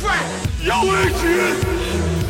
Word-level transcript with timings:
friend! 0.00 0.28
Yo, 0.62 0.76
Adrian! 1.02 1.56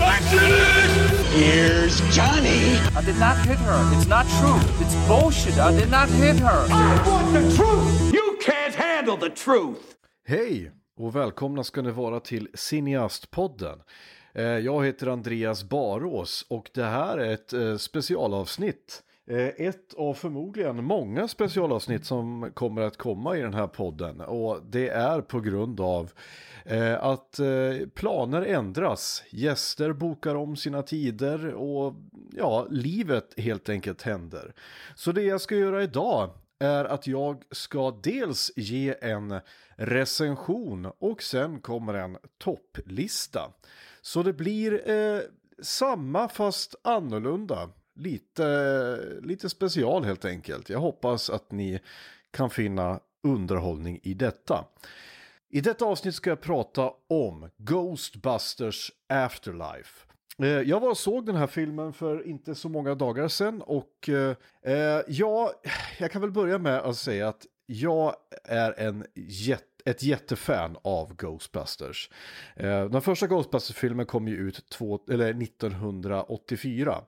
I 0.00 0.18
did 0.30 0.50
it! 0.52 1.26
Here's 1.38 2.00
Johnny. 2.16 2.78
I 2.96 3.02
did 3.04 3.18
not 3.18 3.36
hit 3.46 3.58
her. 3.58 3.80
It's 3.96 4.08
not 4.08 4.26
true. 4.40 4.58
It's 4.84 4.94
bullshit. 5.08 5.58
I 5.58 5.72
did 5.80 5.90
not 5.90 6.08
hit 6.08 6.36
her. 6.40 6.66
I 6.70 7.08
want 7.08 7.32
the 7.32 7.56
truth! 7.56 8.12
You 8.14 8.36
can't 8.40 8.74
handle 8.74 9.16
the 9.16 9.30
truth! 9.30 9.94
Hej 10.26 10.72
och 10.98 11.16
välkomna 11.16 11.64
ska 11.64 11.82
ni 11.82 11.90
vara 11.90 12.20
till 12.20 12.48
Cineastpodden. 12.54 13.78
Eh, 14.34 14.42
Jag 14.44 14.86
heter 14.86 15.06
Andreas 15.06 15.64
Barås 15.64 16.44
och 16.50 16.70
det 16.74 16.84
här 16.84 17.18
är 17.18 17.32
ett 17.34 17.52
eh, 17.52 17.76
specialavsnitt. 17.76 19.02
Eh, 19.30 19.46
ett 19.46 19.94
av 19.94 20.14
förmodligen 20.14 20.84
många 20.84 21.28
specialavsnitt 21.28 22.04
som 22.04 22.50
kommer 22.54 22.82
att 22.82 22.96
komma 22.96 23.36
i 23.36 23.40
den 23.40 23.54
här 23.54 23.66
podden 23.66 24.20
och 24.20 24.62
det 24.70 24.88
är 24.88 25.20
på 25.20 25.40
grund 25.40 25.80
av 25.80 26.10
eh, 26.64 27.04
att 27.04 27.38
eh, 27.38 27.88
planer 27.94 28.42
ändras, 28.42 29.22
gäster 29.30 29.92
bokar 29.92 30.34
om 30.34 30.56
sina 30.56 30.82
tider 30.82 31.54
och 31.54 31.94
ja, 32.36 32.66
livet 32.70 33.34
helt 33.36 33.68
enkelt 33.68 34.02
händer. 34.02 34.54
Så 34.94 35.12
det 35.12 35.22
jag 35.22 35.40
ska 35.40 35.56
göra 35.56 35.82
idag 35.82 36.30
är 36.58 36.84
att 36.84 37.06
jag 37.06 37.42
ska 37.50 37.90
dels 38.02 38.50
ge 38.56 38.94
en 39.00 39.40
recension 39.76 40.90
och 40.98 41.22
sen 41.22 41.60
kommer 41.60 41.94
en 41.94 42.16
topplista. 42.38 43.52
Så 44.00 44.22
det 44.22 44.32
blir 44.32 44.90
eh, 44.90 45.20
samma 45.62 46.28
fast 46.28 46.74
annorlunda. 46.82 47.68
Lite, 47.98 49.20
lite 49.22 49.48
special 49.48 50.04
helt 50.04 50.24
enkelt. 50.24 50.70
Jag 50.70 50.78
hoppas 50.78 51.30
att 51.30 51.52
ni 51.52 51.80
kan 52.30 52.50
finna 52.50 53.00
underhållning 53.22 54.00
i 54.02 54.14
detta. 54.14 54.64
I 55.50 55.60
detta 55.60 55.84
avsnitt 55.84 56.14
ska 56.14 56.30
jag 56.30 56.40
prata 56.40 56.90
om 57.08 57.50
Ghostbusters 57.56 58.92
Afterlife. 59.08 60.06
Eh, 60.42 60.48
jag 60.48 60.80
var 60.80 60.90
och 60.90 60.98
såg 60.98 61.26
den 61.26 61.36
här 61.36 61.46
filmen 61.46 61.92
för 61.92 62.26
inte 62.26 62.54
så 62.54 62.68
många 62.68 62.94
dagar 62.94 63.28
sedan 63.28 63.62
och 63.62 64.08
eh, 64.08 64.36
eh 64.62 65.00
ja, 65.08 65.52
jag 65.98 66.10
kan 66.10 66.20
väl 66.20 66.32
börja 66.32 66.58
med 66.58 66.78
att 66.78 66.96
säga 66.96 67.28
att 67.28 67.46
jag 67.66 68.14
är 68.44 68.80
en 68.80 69.04
jätte 69.14 69.64
ett 69.84 70.02
jättefan 70.02 70.76
av 70.82 71.16
Ghostbusters. 71.16 72.10
Eh, 72.56 72.84
Den 72.84 73.02
första 73.02 73.26
Ghostbusters-filmen 73.26 74.06
kom 74.06 74.28
ju 74.28 74.36
ut 74.36 74.68
två, 74.70 75.00
eller 75.10 75.42
1984. 75.42 77.02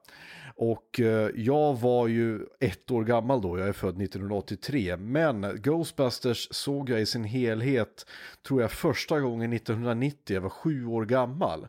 Och 0.62 1.00
eh, 1.00 1.30
jag 1.34 1.80
var 1.80 2.08
ju 2.08 2.40
ett 2.58 2.90
år 2.90 3.04
gammal 3.04 3.40
då, 3.40 3.58
jag 3.58 3.68
är 3.68 3.72
född 3.72 4.02
1983. 4.02 4.96
Men 4.96 5.60
Ghostbusters 5.62 6.48
såg 6.50 6.90
jag 6.90 7.00
i 7.00 7.06
sin 7.06 7.24
helhet, 7.24 8.06
tror 8.46 8.60
jag 8.62 8.70
första 8.70 9.20
gången 9.20 9.52
1990, 9.52 10.34
jag 10.34 10.40
var 10.40 10.48
sju 10.48 10.86
år 10.86 11.04
gammal. 11.04 11.66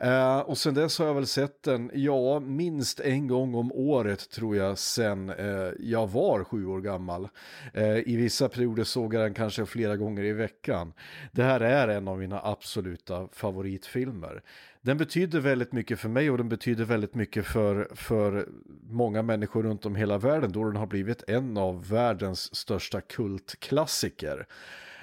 Eh, 0.00 0.38
och 0.38 0.58
sen 0.58 0.74
dess 0.74 0.98
har 0.98 1.06
jag 1.06 1.14
väl 1.14 1.26
sett 1.26 1.62
den, 1.62 1.90
ja, 1.94 2.40
minst 2.40 3.00
en 3.00 3.26
gång 3.26 3.54
om 3.54 3.72
året 3.72 4.30
tror 4.30 4.56
jag 4.56 4.78
sen 4.78 5.30
eh, 5.30 5.70
jag 5.78 6.10
var 6.10 6.44
sju 6.44 6.66
år 6.66 6.80
gammal. 6.80 7.28
Eh, 7.74 7.98
I 7.98 8.16
vissa 8.16 8.48
perioder 8.48 8.84
såg 8.84 9.14
jag 9.14 9.22
den 9.22 9.34
kanske 9.34 9.66
flera 9.66 9.96
gånger 9.96 10.24
i 10.24 10.32
veckan. 10.32 10.92
Det 11.32 11.42
här 11.42 11.60
är 11.60 11.88
en 11.88 12.08
av 12.08 12.18
mina 12.18 12.40
absoluta 12.44 13.28
favoritfilmer. 13.32 14.42
Den 14.82 14.98
betyder 14.98 15.40
väldigt 15.40 15.72
mycket 15.72 15.98
för 15.98 16.08
mig 16.08 16.30
och 16.30 16.38
den 16.38 16.48
betyder 16.48 16.84
väldigt 16.84 17.14
mycket 17.14 17.46
för, 17.46 17.88
för 17.94 18.48
många 18.90 19.22
människor 19.22 19.62
runt 19.62 19.86
om 19.86 19.96
hela 19.96 20.18
världen 20.18 20.52
då 20.52 20.64
den 20.64 20.76
har 20.76 20.86
blivit 20.86 21.24
en 21.28 21.56
av 21.56 21.88
världens 21.88 22.54
största 22.54 23.00
kultklassiker. 23.00 24.46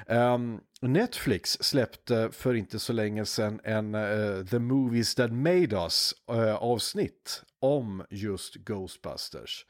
Um, 0.08 0.60
Netflix 0.82 1.58
släppte 1.64 2.30
för 2.32 2.54
inte 2.54 2.80
så 2.80 2.94
länge 2.94 3.26
sedan 3.26 3.60
en 3.64 3.96
uh, 3.96 4.46
The 4.46 4.60
Movies 4.60 5.16
That 5.16 5.32
Made 5.32 5.76
Us 5.76 6.14
uh, 6.32 6.56
avsnitt 6.56 7.44
om 7.60 8.04
just 8.10 8.56
Ghostbusters. 8.56 9.66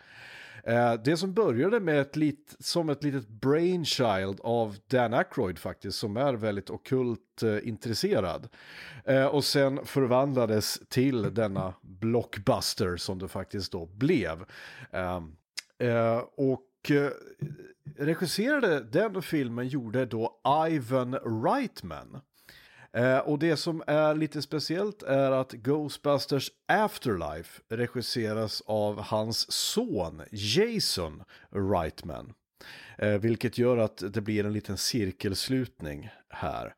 Eh, 0.68 0.94
det 0.94 1.18
som 1.18 1.34
började 1.34 1.80
med 1.80 2.02
ett 2.02 2.16
lit, 2.16 2.56
som 2.60 2.90
ett 2.90 3.04
litet 3.04 3.28
brainchild 3.28 4.40
av 4.44 4.78
Dan 4.88 5.14
Aykroyd 5.14 5.60
faktiskt, 5.60 5.98
som 5.98 6.18
är 6.18 6.34
väldigt 6.34 6.70
okult 6.70 7.44
intresserad. 7.64 8.48
Och 9.32 9.44
sen 9.44 9.86
förvandlades 9.86 10.80
till 10.90 11.34
denna 11.34 11.74
blockbuster 11.82 12.98
som 12.98 13.20
det 13.20 13.28
faktiskt 13.28 13.72
då 13.72 13.86
blev. 13.86 14.46
Ehm, 14.92 15.36
och 16.38 16.62
och 16.86 16.92
eh, 16.92 17.12
regisserade 17.98 18.80
den 18.80 19.22
filmen 19.22 19.68
gjorde 19.68 20.06
då 20.06 20.42
Ivan 20.70 21.16
Reitman. 21.16 22.22
Eh, 22.94 23.18
och 23.18 23.40
det 23.40 23.58
som 23.58 23.84
är 23.88 24.16
lite 24.16 24.42
speciellt 24.42 25.04
är 25.04 25.32
att 25.32 25.52
Ghostbusters 25.52 26.52
Afterlife 26.68 27.62
regisseras 27.70 28.62
av 28.66 29.02
hans 29.02 29.52
son 29.52 30.22
Jason 30.32 31.24
Reitman. 31.52 32.34
Eh, 32.98 33.18
vilket 33.18 33.58
gör 33.58 33.78
att 33.78 34.04
det 34.14 34.22
blir 34.22 34.46
en 34.46 34.54
liten 34.54 34.78
cirkelslutning 34.78 36.10
här. 36.30 36.76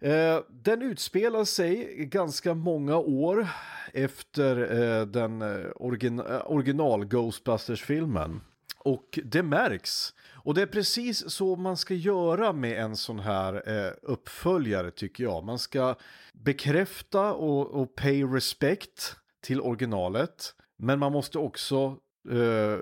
Eh, 0.00 0.40
den 0.48 0.82
utspelar 0.82 1.44
sig 1.44 1.94
ganska 1.96 2.54
många 2.54 2.96
år 2.96 3.48
efter 3.92 4.56
eh, 4.80 5.06
den 5.06 5.42
eh, 5.42 5.70
origin 5.76 6.20
eh, 6.20 6.42
original 6.46 7.04
Ghostbusters-filmen. 7.04 8.40
Och 8.86 9.18
det 9.24 9.42
märks. 9.42 10.14
Och 10.32 10.54
det 10.54 10.62
är 10.62 10.66
precis 10.66 11.30
så 11.30 11.56
man 11.56 11.76
ska 11.76 11.94
göra 11.94 12.52
med 12.52 12.80
en 12.82 12.96
sån 12.96 13.18
här 13.18 13.68
eh, 13.68 13.92
uppföljare 14.02 14.90
tycker 14.90 15.24
jag. 15.24 15.44
Man 15.44 15.58
ska 15.58 15.94
bekräfta 16.32 17.34
och, 17.34 17.82
och 17.82 17.94
pay 17.94 18.24
respect 18.24 19.16
till 19.40 19.60
originalet. 19.60 20.54
Men 20.76 20.98
man 20.98 21.12
måste 21.12 21.38
också 21.38 21.96
eh, 22.30 22.78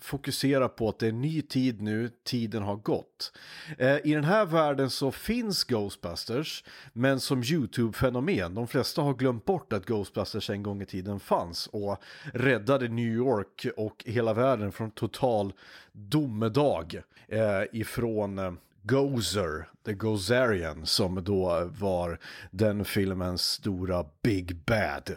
fokusera 0.00 0.68
på 0.68 0.88
att 0.88 0.98
det 0.98 1.06
är 1.06 1.12
ny 1.12 1.42
tid 1.42 1.82
nu, 1.82 2.10
tiden 2.24 2.62
har 2.62 2.76
gått. 2.76 3.32
Eh, 3.78 3.96
I 4.04 4.14
den 4.14 4.24
här 4.24 4.46
världen 4.46 4.90
så 4.90 5.10
finns 5.10 5.64
Ghostbusters, 5.64 6.64
men 6.92 7.20
som 7.20 7.42
YouTube-fenomen. 7.42 8.54
De 8.54 8.68
flesta 8.68 9.02
har 9.02 9.14
glömt 9.14 9.44
bort 9.44 9.72
att 9.72 9.86
Ghostbusters 9.86 10.50
en 10.50 10.62
gång 10.62 10.82
i 10.82 10.86
tiden 10.86 11.20
fanns 11.20 11.66
och 11.66 12.02
räddade 12.32 12.88
New 12.88 13.12
York 13.14 13.66
och 13.76 14.04
hela 14.06 14.34
världen 14.34 14.72
från 14.72 14.90
total 14.90 15.52
domedag 15.92 17.02
eh, 17.28 17.62
ifrån 17.72 18.38
eh, 18.38 18.52
Gozer, 18.88 19.68
The 19.84 19.92
Gozerian, 19.92 20.86
som 20.86 21.24
då 21.24 21.70
var 21.78 22.18
den 22.50 22.84
filmens 22.84 23.42
stora 23.42 24.04
Big 24.22 24.56
Bad. 24.56 25.16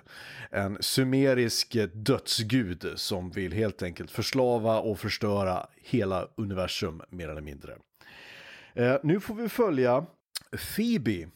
En 0.49 0.77
sumerisk 0.79 1.77
dödsgud 1.93 2.93
som 2.95 3.31
vill 3.31 3.53
helt 3.53 3.83
enkelt 3.83 4.11
förslava 4.11 4.79
och 4.79 4.99
förstöra 4.99 5.67
hela 5.81 6.27
universum 6.35 7.01
mer 7.09 7.29
eller 7.29 7.41
mindre. 7.41 7.77
Eh, 8.73 8.95
nu 9.03 9.19
får 9.19 9.35
vi 9.35 9.49
följa 9.49 10.05
Phoebe 10.75 11.27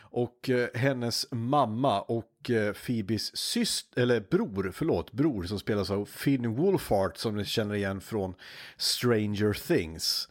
och 0.00 0.50
eh, 0.50 0.68
hennes 0.74 1.26
mamma 1.30 2.00
och 2.00 2.50
eh, 2.50 2.72
Phoebes 2.72 3.36
syster, 3.36 4.02
eller 4.02 4.20
bror, 4.20 4.70
förlåt, 4.74 5.12
bror 5.12 5.42
som 5.42 5.58
spelas 5.58 5.90
av 5.90 6.04
Finn 6.04 6.54
Wolfhard 6.54 7.16
som 7.16 7.36
ni 7.36 7.44
känner 7.44 7.74
igen 7.74 8.00
från 8.00 8.34
Stranger 8.76 9.52
Things. 9.52 10.28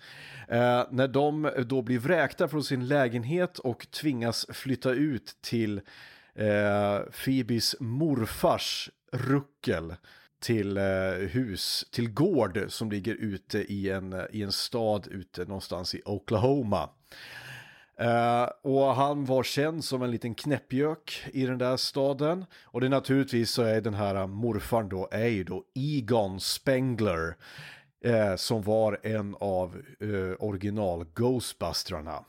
Eh, 0.50 0.84
när 0.90 1.08
de 1.08 1.52
då 1.66 1.82
blir 1.82 2.00
vräkta 2.00 2.48
från 2.48 2.64
sin 2.64 2.88
lägenhet 2.88 3.60
och 3.60 3.88
tvingas 3.92 4.46
flytta 4.50 4.92
ut 4.92 5.38
till 5.42 5.82
eh, 6.36 7.00
Phoebes 7.24 7.76
morfars 7.80 8.90
ruckel 9.12 9.96
till 10.40 10.78
eh, 10.78 10.84
hus, 11.30 11.86
till 11.92 12.10
gård 12.10 12.66
som 12.68 12.92
ligger 12.92 13.16
ute 13.16 13.60
i 13.60 13.90
en, 13.90 14.22
i 14.32 14.44
en 14.44 14.52
stad 14.52 15.08
ute 15.08 15.46
någonstans 15.46 15.96
i 15.96 16.02
Oklahoma. 16.06 16.90
Eh, 18.00 18.50
och 18.62 18.96
han 18.96 19.26
var 19.26 19.44
känd 19.44 19.84
som 19.84 20.02
en 20.02 20.12
liten 20.12 20.36
knäppjök 20.36 21.24
i 21.34 21.46
den 21.46 21.58
där 21.58 21.78
staden. 21.78 22.46
Och 22.64 22.82
det 22.82 22.88
är 22.88 22.90
naturligtvis 22.90 23.52
så 23.52 23.64
är 23.64 23.82
den 23.82 23.94
här 23.94 24.28
morfarn 24.28 24.90
då, 24.90 25.08
är 25.12 25.28
ju 25.28 25.44
då 25.44 25.64
Egon 25.76 26.40
Spengler. 26.40 27.36
Eh, 28.04 28.36
som 28.36 28.62
var 28.62 29.00
en 29.04 29.36
av 29.40 29.82
eh, 30.00 30.46
original 30.46 31.06
Ghostbustrarna. 31.14 32.26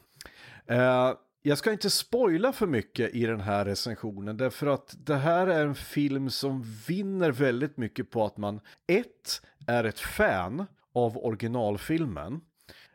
Eh, 0.67 1.13
jag 1.43 1.59
ska 1.59 1.73
inte 1.73 1.91
spoila 1.91 2.53
för 2.53 2.67
mycket 2.67 3.15
i 3.15 3.27
den 3.27 3.41
här 3.41 3.65
recensionen 3.65 4.37
därför 4.37 4.67
att 4.67 4.97
det 4.99 5.17
här 5.17 5.47
är 5.47 5.67
en 5.67 5.75
film 5.75 6.31
som 6.31 6.63
vinner 6.89 7.31
väldigt 7.31 7.77
mycket 7.77 8.11
på 8.11 8.25
att 8.25 8.37
man 8.37 8.61
ett 8.87 9.43
är 9.67 9.85
ett 9.85 9.99
fan 9.99 10.67
av 10.95 11.19
originalfilmen 11.19 12.41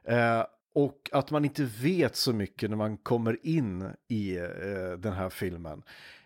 eh, 0.03 0.43
och 0.73 1.09
att 1.11 1.31
man 1.31 1.45
inte 1.45 1.63
vet 1.63 2.15
så 2.15 2.33
mycket 2.33 2.69
när 2.69 2.77
man 2.77 2.97
kommer 2.97 3.45
in 3.45 3.89
i 4.07 4.37
eh, 4.37 4.97
den 4.97 5.13
här 5.13 5.29
filmen. 5.29 5.83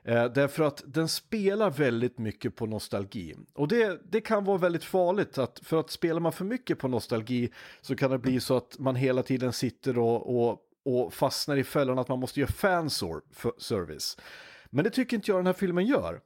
Eh, 0.10 0.26
därför 0.26 0.64
att 0.64 0.84
den 0.86 1.08
spelar 1.08 1.70
väldigt 1.70 2.18
mycket 2.18 2.56
på 2.56 2.66
nostalgi. 2.66 3.36
Och 3.54 3.68
det, 3.68 4.02
det 4.12 4.22
kan 4.22 4.46
vara 4.46 4.58
väldigt 4.58 4.84
farligt, 4.84 5.38
att, 5.38 5.60
för 5.64 5.80
att 5.80 5.90
spelar 5.90 6.20
man 6.20 6.32
för 6.32 6.46
mycket 6.46 6.80
på 6.80 6.88
nostalgi 6.88 7.50
så 7.82 7.96
kan 7.96 8.12
det 8.12 8.18
bli 8.18 8.40
så 8.40 8.58
att 8.58 8.80
man 8.80 8.96
hela 8.96 9.24
tiden 9.24 9.54
sitter 9.54 9.98
och, 9.98 10.44
och 10.44 10.66
och 10.84 11.14
fastnar 11.14 11.58
i 11.58 11.64
fällan 11.64 12.00
att 12.00 12.08
man 12.08 12.20
måste 12.20 12.40
göra 12.40 12.52
fanservice. 12.52 14.18
Men 14.70 14.84
det 14.84 14.90
tycker 14.90 15.18
inte 15.18 15.32
jag 15.32 15.40
den 15.40 15.46
här 15.46 15.54
filmen 15.54 15.86
gör. 15.86 16.22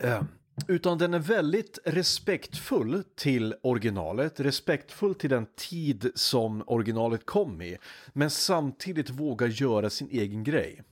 Eh, 0.00 0.22
utan 0.68 0.98
den 0.98 1.14
är 1.14 1.18
väldigt 1.18 1.78
respektfull 1.84 3.04
till 3.16 3.54
originalet, 3.62 4.40
respektfull 4.40 5.14
till 5.14 5.30
den 5.30 5.46
tid 5.56 6.10
som 6.14 6.64
originalet 6.66 7.26
kom 7.26 7.62
i. 7.62 7.78
Men 8.12 8.30
samtidigt 8.30 9.10
vågar 9.10 9.46
göra 9.46 9.90
sin 9.90 10.08
egen 10.10 10.44
grej. 10.44 10.82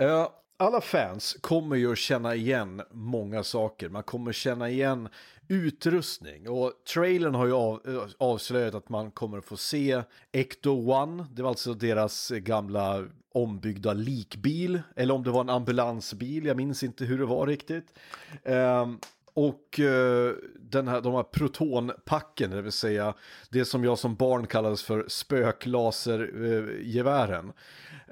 Uh, 0.00 0.28
alla 0.56 0.80
fans 0.80 1.36
kommer 1.40 1.76
ju 1.76 1.92
att 1.92 1.98
känna 1.98 2.34
igen 2.34 2.82
många 2.90 3.42
saker. 3.42 3.88
Man 3.88 4.02
kommer 4.02 4.32
känna 4.32 4.70
igen 4.70 5.08
utrustning 5.48 6.48
och 6.48 6.72
trailern 6.94 7.34
har 7.34 7.46
ju 7.46 7.52
av, 7.52 7.80
eh, 7.88 8.02
avslöjat 8.18 8.74
att 8.74 8.88
man 8.88 9.10
kommer 9.10 9.38
att 9.38 9.44
få 9.44 9.56
se 9.56 10.02
Ecto 10.32 10.92
One. 10.92 11.26
Det 11.32 11.42
var 11.42 11.50
alltså 11.50 11.74
deras 11.74 12.30
gamla 12.30 13.04
ombyggda 13.32 13.92
likbil 13.92 14.82
eller 14.96 15.14
om 15.14 15.24
det 15.24 15.30
var 15.30 15.40
en 15.40 15.50
ambulansbil. 15.50 16.46
Jag 16.46 16.56
minns 16.56 16.82
inte 16.82 17.04
hur 17.04 17.18
det 17.18 17.26
var 17.26 17.46
riktigt. 17.46 17.98
Um, 18.42 19.00
och 19.34 19.78
uh, 19.78 20.32
den 20.58 20.88
här, 20.88 21.00
de 21.00 21.14
här 21.14 21.22
protonpacken, 21.22 22.50
det 22.50 22.62
vill 22.62 22.72
säga 22.72 23.14
det 23.50 23.64
som 23.64 23.84
jag 23.84 23.98
som 23.98 24.14
barn 24.14 24.46
kallades 24.46 24.82
för 24.82 25.04
spöklasergevären 25.08 27.52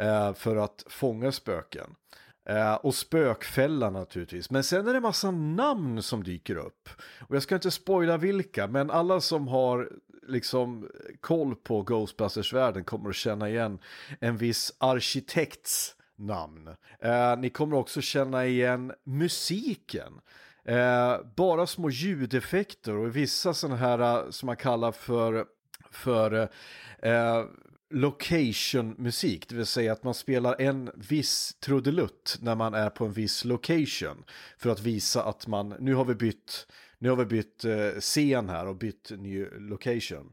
uh, 0.00 0.32
för 0.34 0.56
att 0.56 0.84
fånga 0.88 1.32
spöken. 1.32 1.94
Eh, 2.44 2.74
och 2.74 2.94
spökfällan 2.94 3.92
naturligtvis. 3.92 4.50
Men 4.50 4.64
sen 4.64 4.88
är 4.88 4.92
det 4.92 5.00
massa 5.00 5.30
namn 5.30 6.02
som 6.02 6.24
dyker 6.24 6.56
upp. 6.56 6.88
Och 7.20 7.36
jag 7.36 7.42
ska 7.42 7.54
inte 7.54 7.70
spoila 7.70 8.16
vilka, 8.16 8.66
men 8.66 8.90
alla 8.90 9.20
som 9.20 9.48
har 9.48 9.90
liksom 10.28 10.90
koll 11.20 11.56
på 11.56 11.82
Ghostbusters-världen 11.82 12.84
kommer 12.84 13.10
att 13.10 13.16
känna 13.16 13.48
igen 13.48 13.78
en 14.20 14.36
viss 14.36 14.74
arkitekts 14.78 15.96
namn. 16.16 16.68
Eh, 17.00 17.36
ni 17.38 17.50
kommer 17.50 17.76
också 17.76 18.00
känna 18.00 18.46
igen 18.46 18.92
musiken. 19.04 20.20
Eh, 20.64 21.16
bara 21.36 21.66
små 21.66 21.90
ljudeffekter 21.90 22.94
och 22.94 23.16
vissa 23.16 23.54
sådana 23.54 23.76
här 23.76 23.98
eh, 23.98 24.30
som 24.30 24.46
man 24.46 24.56
kallar 24.56 24.92
för, 24.92 25.46
för 25.90 26.48
eh, 27.02 27.44
location-musik, 27.92 29.48
det 29.48 29.54
vill 29.54 29.66
säga 29.66 29.92
att 29.92 30.04
man 30.04 30.14
spelar 30.14 30.60
en 30.60 30.90
viss 30.94 31.56
trudelutt 31.60 32.38
när 32.40 32.54
man 32.54 32.74
är 32.74 32.90
på 32.90 33.04
en 33.04 33.12
viss 33.12 33.44
location 33.44 34.24
för 34.58 34.70
att 34.70 34.80
visa 34.80 35.24
att 35.24 35.46
man, 35.46 35.74
nu 35.80 35.94
har 35.94 36.04
vi 36.04 36.14
bytt, 36.14 36.66
nu 36.98 37.08
har 37.08 37.16
vi 37.16 37.24
bytt 37.24 37.64
eh, 37.64 38.00
scen 38.00 38.48
här 38.48 38.66
och 38.66 38.76
bytt 38.76 39.10
ny 39.18 39.46
location. 39.58 40.32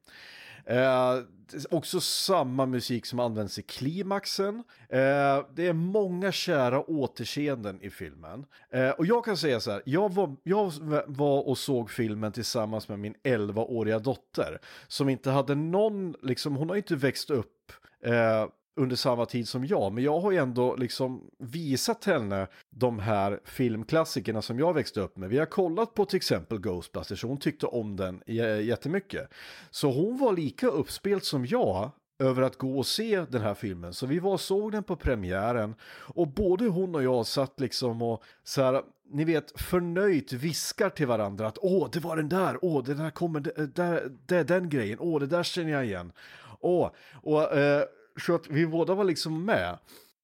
Eh, 0.69 1.23
också 1.69 1.99
samma 2.01 2.65
musik 2.65 3.05
som 3.05 3.19
används 3.19 3.59
i 3.59 3.61
klimaxen. 3.61 4.55
Eh, 4.89 5.45
det 5.55 5.67
är 5.67 5.73
många 5.73 6.31
kära 6.31 6.89
återseenden 6.89 7.81
i 7.81 7.89
filmen. 7.89 8.45
Eh, 8.69 8.89
och 8.89 9.05
jag 9.05 9.25
kan 9.25 9.37
säga 9.37 9.59
så 9.59 9.71
här, 9.71 9.81
jag 9.85 10.13
var, 10.13 10.35
jag 10.43 10.73
var 11.07 11.47
och 11.47 11.57
såg 11.57 11.91
filmen 11.91 12.31
tillsammans 12.31 12.89
med 12.89 12.99
min 12.99 13.15
11-åriga 13.23 13.99
dotter. 13.99 14.59
Som 14.87 15.09
inte 15.09 15.31
hade 15.31 15.55
någon, 15.55 16.15
liksom, 16.23 16.55
hon 16.55 16.69
har 16.69 16.75
inte 16.75 16.95
växt 16.95 17.29
upp 17.29 17.71
eh, 18.03 18.45
under 18.79 18.95
samma 18.95 19.25
tid 19.25 19.47
som 19.47 19.65
jag. 19.65 19.93
Men 19.93 20.03
jag 20.03 20.19
har 20.19 20.31
ju 20.31 20.37
ändå 20.37 20.75
liksom 20.75 21.29
visat 21.37 22.05
henne 22.05 22.47
de 22.69 22.99
här 22.99 23.39
filmklassikerna 23.43 24.41
som 24.41 24.59
jag 24.59 24.73
växte 24.73 25.01
upp 25.01 25.17
med. 25.17 25.29
Vi 25.29 25.37
har 25.37 25.45
kollat 25.45 25.93
på 25.93 26.05
till 26.05 26.17
exempel 26.17 26.59
Ghostbusters 26.59 27.23
och 27.23 27.29
hon 27.29 27.39
tyckte 27.39 27.65
om 27.65 27.95
den 27.95 28.23
jättemycket. 28.63 29.29
Så 29.69 29.91
hon 29.91 30.17
var 30.17 30.33
lika 30.33 30.67
uppspelt 30.67 31.25
som 31.25 31.45
jag 31.45 31.91
över 32.19 32.41
att 32.41 32.57
gå 32.57 32.77
och 32.77 32.85
se 32.85 33.25
den 33.29 33.41
här 33.41 33.53
filmen. 33.53 33.93
Så 33.93 34.05
vi 34.05 34.19
var 34.19 34.31
och 34.31 34.41
såg 34.41 34.71
den 34.71 34.83
på 34.83 34.95
premiären 34.95 35.75
och 35.91 36.27
både 36.27 36.65
hon 36.65 36.95
och 36.95 37.03
jag 37.03 37.25
satt 37.25 37.59
liksom 37.59 38.01
och 38.01 38.23
så 38.43 38.61
här, 38.61 38.81
ni 39.11 39.23
vet, 39.23 39.61
förnöjt 39.61 40.33
viskar 40.33 40.89
till 40.89 41.07
varandra 41.07 41.47
att 41.47 41.57
åh, 41.61 41.89
det 41.91 41.99
var 41.99 42.15
den 42.15 42.29
där, 42.29 42.57
åh, 42.61 42.83
den 42.83 42.97
här 42.97 43.09
kommer, 43.09 43.39
det, 43.39 43.75
det, 43.75 44.11
det, 44.25 44.43
den 44.43 44.69
grejen, 44.69 44.99
åh, 44.99 45.19
det 45.19 45.27
där 45.27 45.43
känner 45.43 45.71
jag 45.71 45.85
igen. 45.85 46.11
Åh, 46.59 46.91
och 47.13 47.57
eh, 47.57 47.83
så 48.19 48.35
att 48.35 48.47
vi 48.49 48.67
båda 48.67 48.95
var 48.95 49.03
liksom 49.03 49.45
med. 49.45 49.77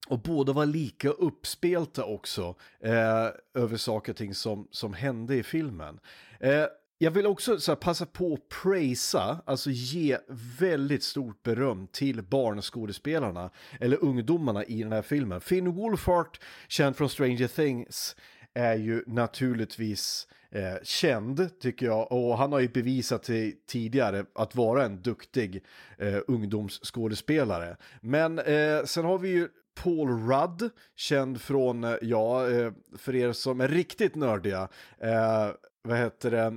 Och 0.08 0.20
båda 0.20 0.54
var 0.54 0.66
lika 0.66 1.10
uppspelta 1.10 2.06
också 2.06 2.56
eh, 2.80 3.28
över 3.54 3.78
saker 3.78 4.12
och 4.12 4.18
ting 4.18 4.36
som, 4.36 4.68
som 4.72 4.94
hände 4.94 5.36
i 5.36 5.44
filmen. 5.44 6.00
Eh, 6.40 6.66
jag 6.98 7.12
vill 7.12 7.26
också 7.26 7.60
så 7.60 7.72
här, 7.72 7.76
passa 7.76 8.06
på 8.06 8.34
att 8.34 8.50
prisa, 8.64 9.42
alltså 9.46 9.70
ge 9.70 10.18
väldigt 10.60 11.04
stort 11.04 11.44
beröm 11.44 11.88
till 11.88 12.24
barnskådespelarna, 12.24 13.50
eller 13.80 14.04
ungdomarna 14.04 14.64
i 14.64 14.84
den 14.84 14.92
här 14.92 15.02
filmen. 15.02 15.42
Finn 15.42 15.72
Wolfhard, 15.72 16.38
känd 16.68 16.96
från 16.96 17.10
Stranger 17.10 17.48
Things, 17.48 18.16
är 18.54 18.76
ju 18.76 19.04
naturligtvis 19.08 20.28
eh, 20.56 20.76
känd 20.84 21.60
tycker 21.60 21.86
jag 21.86 22.12
och 22.12 22.38
han 22.38 22.52
har 22.52 22.60
ju 22.60 22.68
bevisat 22.68 23.26
sig 23.26 23.62
tidigare 23.68 24.26
att 24.36 24.56
vara 24.56 24.86
en 24.86 25.02
duktig 25.02 25.64
eh, 25.98 26.18
ungdomsskådespelare. 26.28 27.78
Men 28.02 28.40
eh, 28.40 28.84
sen 28.86 29.06
har 29.06 29.18
vi 29.18 29.30
ju 29.30 29.48
Paul 29.84 30.10
Rudd, 30.10 30.70
känd 30.96 31.42
från, 31.42 31.84
eh, 31.84 31.96
ja, 32.02 32.50
eh, 32.50 32.72
för 32.98 33.16
er 33.16 33.32
som 33.32 33.62
är 33.62 33.68
riktigt 33.68 34.16
nördiga, 34.16 34.68
eh, 35.00 35.50
vad 35.86 35.98
heter 35.98 36.32
det, 36.32 36.42
eh, 36.42 36.52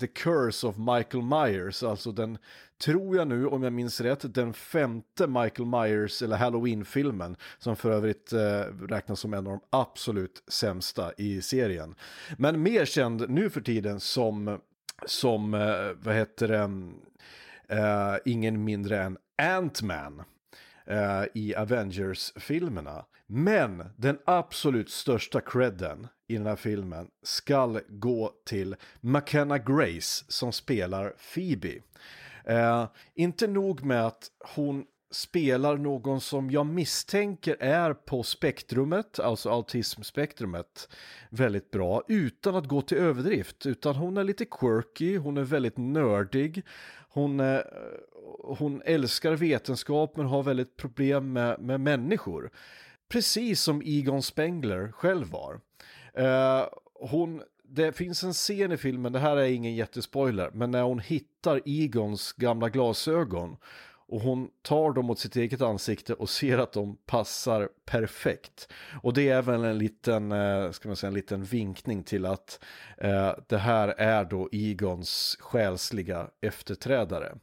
The 0.00 0.06
Curse 0.06 0.66
of 0.66 0.76
Michael 0.76 1.24
Myers, 1.24 1.82
alltså 1.82 2.12
den, 2.12 2.38
tror 2.78 3.16
jag 3.16 3.28
nu, 3.28 3.46
om 3.46 3.62
jag 3.62 3.72
minns 3.72 4.00
rätt, 4.00 4.34
den 4.34 4.52
femte 4.52 5.26
Michael 5.26 5.68
Myers 5.68 6.22
eller 6.22 6.36
Halloween-filmen, 6.36 7.36
som 7.58 7.76
för 7.76 7.90
övrigt 7.90 8.32
eh, 8.32 8.60
räknas 8.88 9.20
som 9.20 9.34
en 9.34 9.46
av 9.46 9.52
de 9.52 9.60
absolut 9.70 10.42
sämsta 10.48 11.12
i 11.16 11.42
serien. 11.42 11.94
Men 12.38 12.62
mer 12.62 12.84
känd 12.84 13.30
nu 13.30 13.50
för 13.50 13.60
tiden 13.60 14.00
som, 14.00 14.58
som 15.06 15.54
eh, 15.54 15.90
vad 16.02 16.14
heter 16.14 16.48
det, 16.48 16.70
eh, 17.76 18.16
ingen 18.24 18.64
mindre 18.64 19.02
än 19.02 19.18
Ant-Man 19.42 20.22
eh, 20.86 21.24
i 21.34 21.54
Avengers-filmerna. 21.54 23.04
Men 23.26 23.84
den 23.96 24.18
absolut 24.24 24.90
största 24.90 25.40
credden 25.40 26.08
i 26.28 26.36
den 26.36 26.46
här 26.46 26.56
filmen 26.56 27.08
skall 27.22 27.80
gå 27.88 28.32
till 28.46 28.76
McKenna 29.00 29.58
Grace 29.58 30.24
som 30.28 30.52
spelar 30.52 31.14
Phoebe. 31.34 31.82
Eh, 32.44 32.86
inte 33.14 33.46
nog 33.46 33.84
med 33.84 34.06
att 34.06 34.30
hon 34.56 34.84
spelar 35.10 35.76
någon 35.76 36.20
som 36.20 36.50
jag 36.50 36.66
misstänker 36.66 37.56
är 37.60 37.94
på 37.94 38.22
spektrumet, 38.22 39.20
alltså 39.20 39.50
autismspektrumet, 39.50 40.88
väldigt 41.30 41.70
bra 41.70 42.02
utan 42.08 42.54
att 42.56 42.68
gå 42.68 42.82
till 42.82 42.98
överdrift. 42.98 43.66
Utan 43.66 43.96
hon 43.96 44.16
är 44.16 44.24
lite 44.24 44.44
quirky, 44.44 45.16
hon 45.16 45.36
är 45.36 45.42
väldigt 45.42 45.76
nördig, 45.76 46.62
hon, 47.08 47.40
är, 47.40 47.64
hon 48.42 48.82
älskar 48.84 49.32
vetenskap 49.32 50.16
men 50.16 50.26
har 50.26 50.42
väldigt 50.42 50.76
problem 50.76 51.32
med, 51.32 51.60
med 51.60 51.80
människor. 51.80 52.50
Precis 53.08 53.62
som 53.62 53.82
Egon 53.84 54.22
Spengler 54.22 54.92
själv 54.92 55.30
var. 55.30 55.60
Eh, 56.14 56.66
hon, 56.94 57.42
det 57.64 57.92
finns 57.92 58.24
en 58.24 58.32
scen 58.32 58.72
i 58.72 58.76
filmen, 58.76 59.12
det 59.12 59.18
här 59.18 59.36
är 59.36 59.44
ingen 59.44 59.74
jättespoiler, 59.74 60.50
men 60.54 60.70
när 60.70 60.82
hon 60.82 60.98
hittar 60.98 61.60
Egons 61.64 62.32
gamla 62.32 62.68
glasögon 62.68 63.56
och 64.08 64.20
hon 64.20 64.50
tar 64.62 64.92
dem 64.92 65.06
mot 65.06 65.18
sitt 65.18 65.36
eget 65.36 65.60
ansikte 65.60 66.14
och 66.14 66.28
ser 66.28 66.58
att 66.58 66.72
de 66.72 66.96
passar 67.06 67.68
perfekt. 67.84 68.68
Och 69.02 69.14
det 69.14 69.28
är 69.28 69.42
väl 69.42 69.64
en 69.64 69.78
liten, 69.78 70.32
eh, 70.32 70.70
ska 70.70 70.88
man 70.88 70.96
säga, 70.96 71.08
en 71.08 71.14
liten 71.14 71.44
vinkning 71.44 72.02
till 72.02 72.26
att 72.26 72.64
eh, 72.98 73.32
det 73.48 73.58
här 73.58 73.88
är 73.88 74.24
då 74.24 74.48
Egons 74.52 75.36
själsliga 75.40 76.30
efterträdare. 76.40 77.38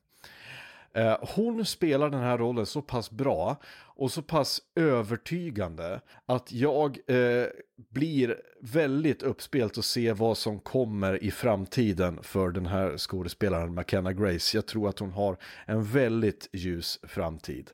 Eh, 0.93 1.17
hon 1.21 1.65
spelar 1.65 2.09
den 2.09 2.21
här 2.21 2.37
rollen 2.37 2.65
så 2.65 2.81
pass 2.81 3.11
bra 3.11 3.57
och 3.95 4.11
så 4.11 4.21
pass 4.21 4.61
övertygande 4.75 6.01
att 6.25 6.51
jag 6.51 6.97
eh, 7.07 7.45
blir 7.91 8.41
väldigt 8.61 9.23
uppspelt 9.23 9.77
att 9.77 9.85
se 9.85 10.13
vad 10.13 10.37
som 10.37 10.59
kommer 10.59 11.23
i 11.23 11.31
framtiden 11.31 12.23
för 12.23 12.49
den 12.49 12.65
här 12.65 12.97
skådespelaren 12.97 13.75
McKenna 13.75 14.13
Grace. 14.13 14.57
Jag 14.57 14.65
tror 14.65 14.89
att 14.89 14.99
hon 14.99 15.11
har 15.11 15.37
en 15.65 15.83
väldigt 15.83 16.49
ljus 16.51 16.99
framtid. 17.03 17.71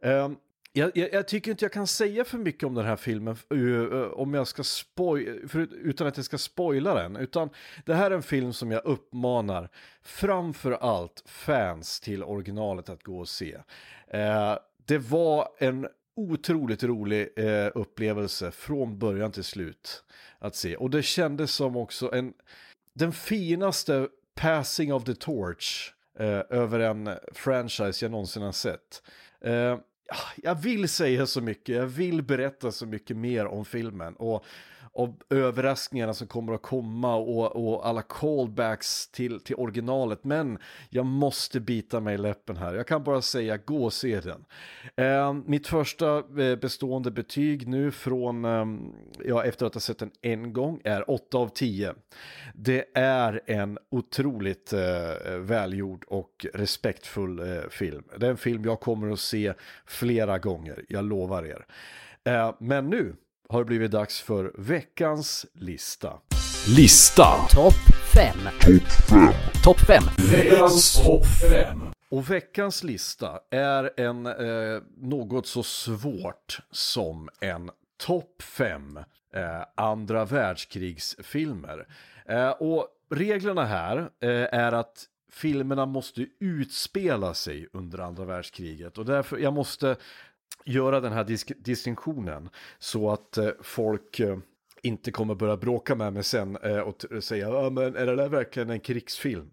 Eh, 0.00 0.30
jag, 0.72 0.90
jag, 0.96 1.12
jag, 1.12 1.28
tycker 1.28 1.50
inte 1.50 1.64
jag 1.64 1.72
kan 1.72 1.86
säga 1.86 2.24
för 2.24 2.38
mycket 2.38 2.62
om 2.62 2.74
den 2.74 2.84
här 2.84 2.96
filmen 2.96 3.36
eh, 3.50 3.98
eh, 4.00 4.02
om 4.02 4.34
jag 4.34 4.48
ska 4.48 4.64
spoil, 4.64 5.48
för, 5.48 5.68
utan 5.74 6.06
att 6.06 6.16
jag 6.16 6.26
ska 6.26 6.38
spoila 6.38 6.94
den. 6.94 7.16
Utan 7.16 7.50
det 7.84 7.94
här 7.94 8.10
är 8.10 8.14
en 8.14 8.22
film 8.22 8.52
som 8.52 8.70
jag 8.70 8.84
uppmanar 8.84 9.68
framför 10.02 10.72
allt 10.72 11.22
fans 11.26 12.00
till 12.00 12.24
originalet 12.24 12.88
att 12.88 13.02
gå 13.02 13.18
och 13.18 13.28
se. 13.28 13.58
Eh, 14.08 14.58
det 14.86 14.98
var 14.98 15.48
en 15.58 15.88
otroligt 16.16 16.82
rolig 16.82 17.28
eh, 17.36 17.70
upplevelse 17.74 18.50
från 18.50 18.98
början 18.98 19.32
till 19.32 19.44
slut 19.44 20.04
att 20.38 20.56
se. 20.56 20.76
Och 20.76 20.90
det 20.90 21.02
kändes 21.02 21.52
som 21.52 21.76
också 21.76 22.14
en, 22.14 22.32
den 22.94 23.12
finaste 23.12 24.08
passing 24.34 24.92
of 24.92 25.04
the 25.04 25.14
torch 25.14 25.94
eh, 26.18 26.42
över 26.50 26.80
en 26.80 27.10
franchise 27.32 28.04
jag 28.04 28.10
någonsin 28.10 28.42
har 28.42 28.52
sett 28.52 29.02
jag 30.42 30.54
vill 30.54 30.88
säga 30.88 31.26
så 31.26 31.40
mycket, 31.40 31.76
jag 31.76 31.86
vill 31.86 32.22
berätta 32.22 32.72
så 32.72 32.86
mycket 32.86 33.16
mer 33.16 33.46
om 33.46 33.64
filmen 33.64 34.14
och, 34.16 34.44
och 34.94 35.16
överraskningarna 35.30 36.14
som 36.14 36.26
kommer 36.26 36.52
att 36.52 36.62
komma 36.62 37.14
och, 37.14 37.56
och 37.56 37.86
alla 37.86 38.02
callbacks 38.02 39.08
till, 39.08 39.40
till 39.40 39.56
originalet. 39.56 40.24
Men 40.24 40.58
jag 40.90 41.06
måste 41.06 41.60
bita 41.60 42.00
mig 42.00 42.14
i 42.14 42.18
läppen 42.18 42.56
här. 42.56 42.74
Jag 42.74 42.86
kan 42.86 43.04
bara 43.04 43.22
säga 43.22 43.56
gå 43.56 43.84
och 43.84 43.92
se 43.92 44.20
den. 44.20 44.44
Eh, 44.96 45.32
mitt 45.32 45.66
första 45.66 46.18
eh, 46.18 46.56
bestående 46.56 47.10
betyg 47.10 47.68
nu 47.68 47.90
från, 47.90 48.44
eh, 48.44 48.66
ja 49.24 49.44
efter 49.44 49.66
att 49.66 49.74
ha 49.74 49.80
sett 49.80 49.98
den 49.98 50.10
en 50.22 50.52
gång 50.52 50.80
är 50.84 51.10
8 51.10 51.38
av 51.38 51.48
10. 51.48 51.94
Det 52.54 52.84
är 52.94 53.40
en 53.46 53.78
otroligt 53.90 54.72
eh, 54.72 55.36
välgjord 55.38 56.04
och 56.08 56.46
respektfull 56.54 57.38
eh, 57.38 57.68
film. 57.70 58.04
Det 58.16 58.26
är 58.26 58.30
en 58.30 58.36
film 58.36 58.64
jag 58.64 58.80
kommer 58.80 59.10
att 59.10 59.20
se 59.20 59.52
flera 60.02 60.38
gånger, 60.38 60.84
jag 60.88 61.04
lovar 61.04 61.46
er. 61.46 61.66
Eh, 62.24 62.54
men 62.58 62.90
nu 62.90 63.16
har 63.48 63.58
det 63.58 63.64
blivit 63.64 63.90
dags 63.90 64.20
för 64.20 64.52
veckans 64.58 65.46
lista. 65.52 66.18
Lista. 66.76 67.26
Topp 67.50 67.74
5. 68.14 68.36
Topp 69.64 69.80
5. 69.80 70.02
Veckans 70.30 71.02
topp 71.04 71.26
5. 71.50 71.80
Och 72.08 72.30
veckans 72.30 72.84
lista 72.84 73.40
är 73.50 74.00
en 74.00 74.26
eh, 74.26 74.82
något 74.96 75.46
så 75.46 75.62
svårt 75.62 76.58
som 76.70 77.28
en 77.40 77.70
topp 78.06 78.42
5 78.42 78.98
eh, 79.34 79.62
andra 79.74 80.24
världskrigsfilmer. 80.24 81.86
Eh, 82.28 82.50
och 82.50 82.86
reglerna 83.10 83.64
här 83.64 83.96
eh, 84.20 84.30
är 84.30 84.72
att 84.72 85.04
filmerna 85.32 85.86
måste 85.86 86.26
utspela 86.38 87.34
sig 87.34 87.68
under 87.72 87.98
andra 87.98 88.24
världskriget 88.24 88.98
och 88.98 89.04
därför 89.04 89.38
jag 89.38 89.52
måste 89.52 89.96
göra 90.64 91.00
den 91.00 91.12
här 91.12 91.24
disk 91.24 91.52
distinktionen 91.58 92.48
så 92.78 93.10
att 93.10 93.38
eh, 93.38 93.50
folk 93.62 94.20
eh, 94.20 94.38
inte 94.82 95.10
kommer 95.10 95.34
börja 95.34 95.56
bråka 95.56 95.94
med 95.94 96.12
mig 96.12 96.24
sen 96.24 96.56
eh, 96.56 96.78
och 96.78 97.04
säga 97.20 97.48
ja, 97.48 97.70
men 97.70 97.96
är 97.96 98.06
det 98.06 98.16
där 98.16 98.28
verkligen 98.28 98.70
en 98.70 98.80
krigsfilm? 98.80 99.50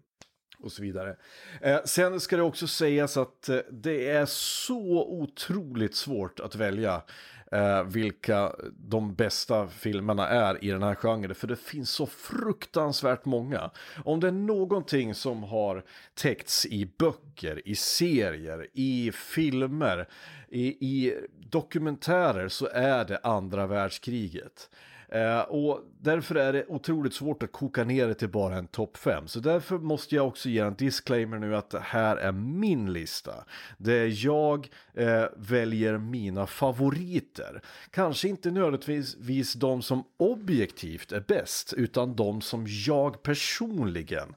Och 0.62 0.72
så 0.72 0.82
vidare. 0.82 1.16
Eh, 1.60 1.78
sen 1.84 2.20
ska 2.20 2.36
det 2.36 2.42
också 2.42 2.66
sägas 2.66 3.16
att 3.16 3.48
eh, 3.48 3.58
det 3.70 4.10
är 4.10 4.26
så 4.26 5.08
otroligt 5.08 5.94
svårt 5.94 6.40
att 6.40 6.54
välja 6.54 7.02
eh, 7.50 7.84
vilka 7.84 8.52
de 8.76 9.14
bästa 9.14 9.68
filmerna 9.68 10.28
är 10.28 10.64
i 10.64 10.68
den 10.70 10.82
här 10.82 10.94
genren. 10.94 11.34
För 11.34 11.46
det 11.46 11.56
finns 11.56 11.90
så 11.90 12.06
fruktansvärt 12.06 13.24
många. 13.24 13.70
Om 14.04 14.20
det 14.20 14.28
är 14.28 14.32
någonting 14.32 15.14
som 15.14 15.42
har 15.42 15.84
täckts 16.14 16.66
i 16.66 16.92
böcker, 16.98 17.68
i 17.68 17.74
serier, 17.74 18.66
i 18.72 19.12
filmer, 19.12 20.08
i, 20.48 20.66
i 20.66 21.14
dokumentärer 21.38 22.48
så 22.48 22.68
är 22.72 23.04
det 23.04 23.18
andra 23.22 23.66
världskriget. 23.66 24.70
Eh, 25.12 25.40
och 25.40 25.80
därför 26.00 26.34
är 26.34 26.52
det 26.52 26.66
otroligt 26.68 27.14
svårt 27.14 27.42
att 27.42 27.52
koka 27.52 27.84
ner 27.84 28.08
det 28.08 28.14
till 28.14 28.28
bara 28.28 28.56
en 28.56 28.66
topp 28.66 28.96
5. 28.96 29.28
Så 29.28 29.40
därför 29.40 29.78
måste 29.78 30.14
jag 30.14 30.26
också 30.26 30.48
ge 30.48 30.58
en 30.58 30.74
disclaimer 30.74 31.38
nu 31.38 31.56
att 31.56 31.70
det 31.70 31.80
här 31.80 32.16
är 32.16 32.32
min 32.32 32.92
lista. 32.92 33.44
Det 33.78 33.92
är 33.92 34.24
jag 34.26 34.68
eh, 34.94 35.24
väljer 35.36 35.98
mina 35.98 36.46
favoriter. 36.46 37.62
Kanske 37.90 38.28
inte 38.28 38.50
nödvändigtvis 38.50 39.54
de 39.54 39.82
som 39.82 40.04
objektivt 40.16 41.12
är 41.12 41.24
bäst, 41.28 41.72
utan 41.72 42.16
de 42.16 42.40
som 42.40 42.66
jag 42.86 43.22
personligen 43.22 44.34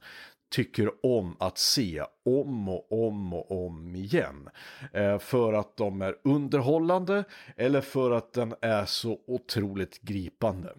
tycker 0.53 1.05
om 1.05 1.36
att 1.39 1.57
se 1.57 2.03
om 2.25 2.69
och 2.69 3.07
om 3.07 3.33
och 3.33 3.65
om 3.65 3.95
igen. 3.95 4.50
Eh, 4.93 5.19
för 5.19 5.53
att 5.53 5.77
de 5.77 6.01
är 6.01 6.15
underhållande 6.24 7.24
eller 7.55 7.81
för 7.81 8.12
att 8.12 8.33
den 8.33 8.55
är 8.62 8.86
så 8.86 9.19
otroligt 9.27 10.01
gripande. 10.01 10.74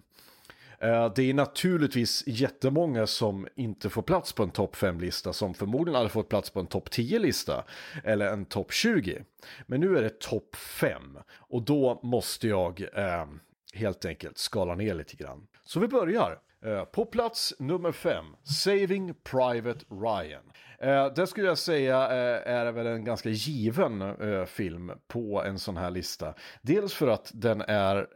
Eh, 0.78 1.12
det 1.16 1.30
är 1.30 1.34
naturligtvis 1.34 2.24
jättemånga 2.26 3.06
som 3.06 3.48
inte 3.54 3.90
får 3.90 4.02
plats 4.02 4.32
på 4.32 4.42
en 4.42 4.50
topp 4.50 4.76
5-lista 4.76 5.32
som 5.32 5.54
förmodligen 5.54 5.96
hade 5.96 6.08
fått 6.08 6.28
plats 6.28 6.50
på 6.50 6.60
en 6.60 6.66
topp 6.66 6.88
10-lista 6.88 7.64
eller 8.04 8.26
en 8.26 8.44
topp 8.44 8.72
20. 8.72 9.22
Men 9.66 9.80
nu 9.80 9.98
är 9.98 10.02
det 10.02 10.20
topp 10.20 10.56
5 10.56 11.18
och 11.30 11.62
då 11.62 12.00
måste 12.02 12.48
jag 12.48 12.80
eh, 12.94 13.26
helt 13.74 14.04
enkelt 14.04 14.38
skala 14.38 14.74
ner 14.74 14.94
lite 14.94 15.16
grann. 15.16 15.46
Så 15.62 15.80
vi 15.80 15.88
börjar. 15.88 16.38
Eh, 16.64 16.84
på 16.84 17.04
plats 17.04 17.54
nummer 17.58 17.92
fem, 17.92 18.24
Saving 18.42 19.14
Private 19.14 19.84
Ryan. 19.90 20.42
Eh, 20.78 21.14
det 21.14 21.26
skulle 21.26 21.46
jag 21.46 21.58
säga 21.58 21.96
eh, 21.96 22.52
är 22.52 22.72
väl 22.72 22.86
en 22.86 23.04
ganska 23.04 23.28
given 23.28 24.14
film 24.46 24.92
på 25.08 25.42
en 25.42 25.58
sån 25.58 25.76
här 25.76 25.90
lista. 25.90 26.34
Dels 26.62 26.94
för 26.94 27.08
att 27.08 27.30
den 27.34 27.60
är 27.60 28.06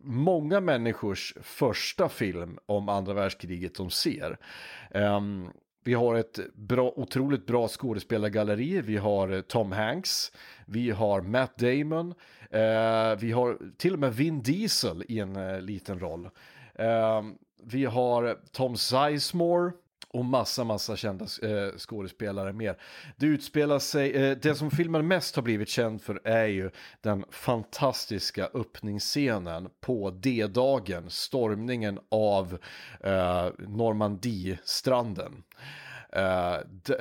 många 0.00 0.60
människors 0.60 1.34
första 1.42 2.08
film 2.08 2.58
om 2.66 2.88
andra 2.88 3.14
världskriget 3.14 3.74
de 3.74 3.90
ser. 3.90 4.38
Ehm, 4.90 5.48
vi 5.84 5.94
har 5.94 6.14
ett 6.14 6.38
bra, 6.54 6.92
otroligt 6.96 7.46
bra 7.46 7.68
skådespelargalleri. 7.68 8.80
Vi 8.80 8.96
har 8.96 9.42
Tom 9.42 9.72
Hanks, 9.72 10.32
vi 10.66 10.90
har 10.90 11.20
Matt 11.20 11.58
Damon, 11.58 12.14
vi 13.18 13.32
har 13.32 13.76
till 13.76 13.92
och 13.92 13.98
med 13.98 14.14
Vin 14.14 14.42
Diesel 14.42 15.04
i 15.08 15.18
en 15.18 15.66
liten 15.66 16.00
roll. 16.00 16.28
Ehm, 16.74 17.34
vi 17.62 17.84
har 17.84 18.38
Tom 18.52 18.76
Sizemore 18.76 19.72
och 20.08 20.24
massa, 20.24 20.64
massa 20.64 20.96
kända 20.96 21.24
eh, 21.24 21.76
skådespelare 21.76 22.52
mer. 22.52 22.76
Det 23.16 23.26
utspelar 23.26 23.78
sig, 23.78 24.12
eh, 24.12 24.36
det 24.36 24.54
som 24.54 24.70
filmen 24.70 25.08
mest 25.08 25.36
har 25.36 25.42
blivit 25.42 25.68
känd 25.68 26.02
för 26.02 26.20
är 26.24 26.46
ju 26.46 26.70
den 27.00 27.24
fantastiska 27.30 28.48
öppningsscenen 28.54 29.68
på 29.80 30.10
D-dagen, 30.10 31.10
stormningen 31.10 31.98
av 32.08 32.58
eh, 33.00 33.48
Normandie-stranden. 33.58 35.42
Eh, 36.12 36.54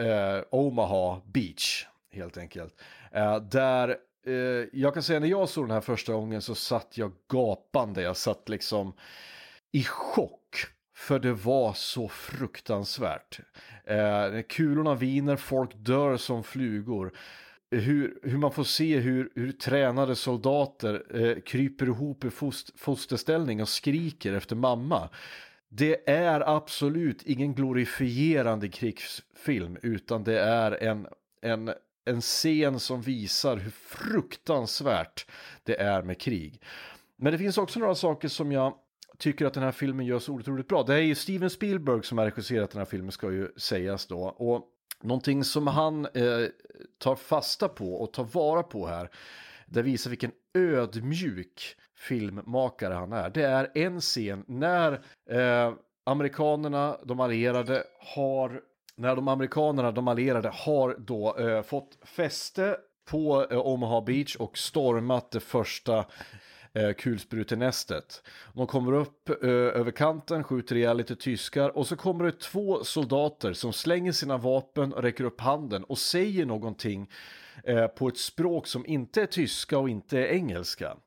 eh, 0.07 0.43
Omaha 0.49 1.21
Beach, 1.25 1.87
helt 2.11 2.37
enkelt. 2.37 2.73
Eh, 3.11 3.39
där 3.39 3.89
eh, 4.27 4.33
jag 4.73 4.93
kan 4.93 5.03
säga 5.03 5.19
när 5.19 5.27
jag 5.27 5.49
såg 5.49 5.63
den 5.63 5.71
här 5.71 5.81
första 5.81 6.13
gången 6.13 6.41
så 6.41 6.55
satt 6.55 6.97
jag 6.97 7.11
gapande, 7.31 8.01
jag 8.01 8.17
satt 8.17 8.49
liksom 8.49 8.93
i 9.75 9.83
chock. 9.83 10.65
För 10.95 11.19
det 11.19 11.33
var 11.33 11.73
så 11.73 12.07
fruktansvärt. 12.07 13.39
Eh, 13.83 14.41
kulorna 14.49 14.95
viner, 14.95 15.35
folk 15.35 15.71
dör 15.75 16.17
som 16.17 16.43
flugor. 16.43 17.17
Hur, 17.71 18.19
hur 18.23 18.37
man 18.37 18.51
får 18.51 18.63
se 18.63 18.97
hur, 18.97 19.31
hur 19.35 19.51
tränade 19.51 20.15
soldater 20.15 21.03
eh, 21.15 21.41
kryper 21.41 21.85
ihop 21.85 22.23
i 22.23 22.29
fost, 22.29 22.79
fosterställning 22.79 23.61
och 23.61 23.69
skriker 23.69 24.33
efter 24.33 24.55
mamma. 24.55 25.09
Det 25.69 26.09
är 26.09 26.55
absolut 26.55 27.23
ingen 27.23 27.53
glorifierande 27.53 28.69
krigsfilm 28.69 29.77
utan 29.81 30.23
det 30.23 30.39
är 30.39 30.83
en, 30.83 31.07
en, 31.41 31.71
en 32.05 32.21
scen 32.21 32.79
som 32.79 33.01
visar 33.01 33.57
hur 33.57 33.71
fruktansvärt 33.71 35.25
det 35.63 35.81
är 35.81 36.01
med 36.01 36.19
krig. 36.21 36.61
Men 37.17 37.31
det 37.31 37.37
finns 37.37 37.57
också 37.57 37.79
några 37.79 37.95
saker 37.95 38.27
som 38.27 38.51
jag 38.51 38.73
tycker 39.17 39.45
att 39.45 39.53
den 39.53 39.63
här 39.63 39.71
filmen 39.71 40.05
görs 40.05 40.29
otroligt 40.29 40.67
bra. 40.67 40.83
Det 40.83 40.93
är 40.93 40.99
ju 40.99 41.15
Steven 41.15 41.49
Spielberg 41.49 42.03
som 42.03 42.17
har 42.17 42.25
regisserat 42.25 42.71
den 42.71 42.79
här 42.79 42.85
filmen 42.85 43.11
ska 43.11 43.31
ju 43.31 43.49
sägas 43.57 44.05
då. 44.05 44.19
Och 44.19 44.67
någonting 45.01 45.43
som 45.43 45.67
han 45.67 46.05
eh, 46.05 46.47
tar 46.97 47.15
fasta 47.15 47.67
på 47.67 47.93
och 47.93 48.13
tar 48.13 48.23
vara 48.23 48.63
på 48.63 48.87
här, 48.87 49.09
det 49.65 49.81
visar 49.81 50.09
vilken 50.09 50.31
ödmjuk 50.53 51.75
filmmakare 51.95 52.93
han 52.93 53.13
är. 53.13 53.29
Det 53.29 53.43
är 53.43 53.71
en 53.73 54.01
scen 54.01 54.43
när 54.47 54.91
eh, 55.29 55.73
amerikanerna, 56.03 56.97
de 57.03 57.19
allierade, 57.19 57.83
har 57.99 58.61
när 58.95 59.15
de 59.15 59.27
amerikanerna, 59.27 59.91
de 59.91 60.07
allierade, 60.07 60.49
har 60.53 60.95
då 60.99 61.37
eh, 61.37 61.61
fått 61.61 61.97
fäste 62.05 62.77
på 63.05 63.47
eh, 63.51 63.67
Omaha 63.67 64.01
Beach 64.01 64.35
och 64.35 64.57
stormat 64.57 65.31
det 65.31 65.39
första 65.39 66.05
eh, 66.75 66.93
kulsprutenästet. 66.93 68.23
De 68.53 68.67
kommer 68.67 68.93
upp 68.93 69.29
eh, 69.29 69.49
över 69.49 69.91
kanten, 69.91 70.43
skjuter 70.43 70.75
ihjäl 70.75 70.97
lite 70.97 71.15
tyskar 71.15 71.77
och 71.77 71.87
så 71.87 71.95
kommer 71.95 72.25
det 72.25 72.39
två 72.39 72.83
soldater 72.83 73.53
som 73.53 73.73
slänger 73.73 74.11
sina 74.11 74.37
vapen 74.37 74.93
och 74.93 75.03
räcker 75.03 75.23
upp 75.23 75.41
handen 75.41 75.83
och 75.83 75.97
säger 75.97 76.45
någonting 76.45 77.09
eh, 77.63 77.87
på 77.87 78.07
ett 78.07 78.17
språk 78.17 78.67
som 78.67 78.85
inte 78.85 79.21
är 79.21 79.25
tyska 79.25 79.79
och 79.79 79.89
inte 79.89 80.19
är 80.19 80.25
engelska. 80.25 80.97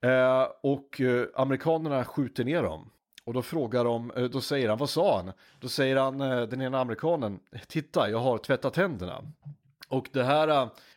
Eh, 0.00 0.46
och 0.62 1.00
eh, 1.00 1.26
amerikanerna 1.34 2.04
skjuter 2.04 2.44
ner 2.44 2.62
dem. 2.62 2.90
Och 3.24 3.32
då 3.32 3.42
frågar 3.42 3.84
de, 3.84 4.10
eh, 4.10 4.24
då 4.24 4.40
säger 4.40 4.68
han, 4.68 4.78
vad 4.78 4.90
sa 4.90 5.16
han? 5.16 5.32
Då 5.60 5.68
säger 5.68 5.96
han, 5.96 6.20
eh, 6.20 6.42
den 6.42 6.62
ena 6.62 6.80
amerikanen, 6.80 7.40
titta 7.68 8.10
jag 8.10 8.18
har 8.18 8.38
tvättat 8.38 8.76
händerna. 8.76 9.24
Och 9.88 10.08
det 10.12 10.24
här 10.24 10.48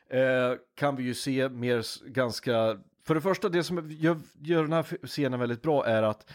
eh, 0.09 0.57
kan 0.75 0.95
vi 0.95 1.03
ju 1.03 1.13
se 1.13 1.50
mer 1.50 2.09
ganska 2.09 2.77
för 3.05 3.15
det 3.15 3.21
första, 3.21 3.50
det 3.50 3.63
som 3.63 3.91
gör, 3.91 4.19
gör 4.41 4.62
den 4.62 4.74
här 4.74 5.07
scenen 5.07 5.39
väldigt 5.39 5.62
bra 5.62 5.85
är 5.85 6.03
att 6.03 6.31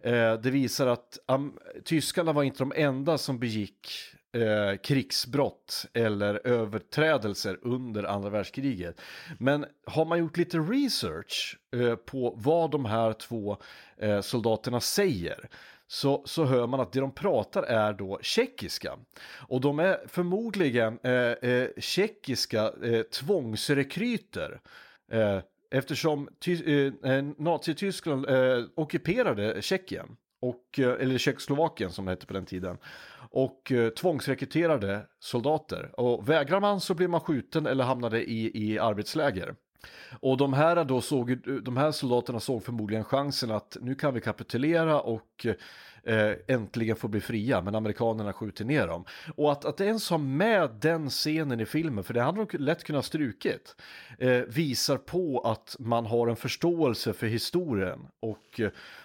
eh, 0.00 0.34
det 0.34 0.50
visar 0.50 0.86
att 0.86 1.18
am, 1.26 1.58
tyskarna 1.84 2.32
var 2.32 2.42
inte 2.42 2.58
de 2.58 2.72
enda 2.76 3.18
som 3.18 3.38
begick 3.38 3.88
eh, 4.32 4.76
krigsbrott 4.82 5.86
eller 5.92 6.46
överträdelser 6.46 7.58
under 7.62 8.04
andra 8.04 8.30
världskriget. 8.30 9.00
Men 9.38 9.66
har 9.86 10.04
man 10.04 10.18
gjort 10.18 10.36
lite 10.36 10.58
research 10.58 11.58
eh, 11.76 11.94
på 11.94 12.34
vad 12.36 12.70
de 12.70 12.84
här 12.84 13.12
två 13.12 13.56
eh, 13.98 14.20
soldaterna 14.20 14.80
säger 14.80 15.48
så, 15.88 16.22
så 16.26 16.44
hör 16.44 16.66
man 16.66 16.80
att 16.80 16.92
det 16.92 17.00
de 17.00 17.14
pratar 17.14 17.62
är 17.62 17.92
då 17.92 18.18
tjeckiska. 18.22 18.98
Och 19.48 19.60
de 19.60 19.78
är 19.78 20.00
förmodligen 20.08 20.98
eh, 21.02 21.12
eh, 21.12 21.68
tjeckiska 21.78 22.72
eh, 22.82 23.02
tvångsrekryter. 23.02 24.60
Eh, 25.12 25.40
Eftersom 25.70 26.28
ty, 26.40 26.52
eh, 26.52 27.12
eh, 27.12 27.24
Nazityskland 27.38 28.28
eh, 28.28 28.64
ockuperade 28.74 29.62
Tjeckien. 29.62 30.16
Och, 30.40 30.78
eh, 30.78 31.02
eller 31.02 31.18
Tjeckoslovakien 31.18 31.90
som 31.90 32.04
det 32.04 32.12
hette 32.12 32.26
på 32.26 32.32
den 32.32 32.46
tiden. 32.46 32.78
Och 33.30 33.72
eh, 33.72 33.88
tvångsrekryterade 33.88 35.06
soldater. 35.18 36.00
Och 36.00 36.28
vägrar 36.28 36.60
man 36.60 36.80
så 36.80 36.94
blir 36.94 37.08
man 37.08 37.20
skjuten 37.20 37.66
eller 37.66 37.84
hamnade 37.84 38.30
i, 38.30 38.70
i 38.70 38.78
arbetsläger. 38.78 39.54
Och 40.20 40.36
de 40.36 40.52
här, 40.52 40.84
då 40.84 41.00
såg, 41.00 41.38
de 41.62 41.76
här 41.76 41.92
soldaterna 41.92 42.40
såg 42.40 42.64
förmodligen 42.64 43.04
chansen 43.04 43.50
att 43.50 43.76
nu 43.80 43.94
kan 43.94 44.14
vi 44.14 44.20
kapitulera 44.20 45.00
och 45.00 45.46
eh, 46.02 46.32
äntligen 46.46 46.96
få 46.96 47.08
bli 47.08 47.20
fria, 47.20 47.62
men 47.62 47.74
amerikanerna 47.74 48.32
skjuter 48.32 48.64
ner 48.64 48.86
dem. 48.86 49.04
Och 49.36 49.52
att, 49.52 49.64
att 49.64 49.80
ens 49.80 50.10
ha 50.10 50.18
med 50.18 50.70
den 50.80 51.10
scenen 51.10 51.60
i 51.60 51.66
filmen, 51.66 52.04
för 52.04 52.14
det 52.14 52.22
hade 52.22 52.44
de 52.44 52.58
lätt 52.58 52.84
kunnat 52.84 53.04
strukit, 53.04 53.76
eh, 54.18 54.30
visar 54.30 54.96
på 54.96 55.40
att 55.40 55.76
man 55.78 56.06
har 56.06 56.28
en 56.28 56.36
förståelse 56.36 57.12
för 57.12 57.26
historien 57.26 58.08
och 58.20 58.60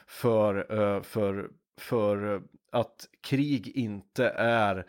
för, 0.07 0.55
eh, 0.79 1.01
för, 1.01 1.49
för 1.77 2.41
att 2.71 3.07
krig 3.21 3.67
inte 3.67 4.29
är 4.37 4.85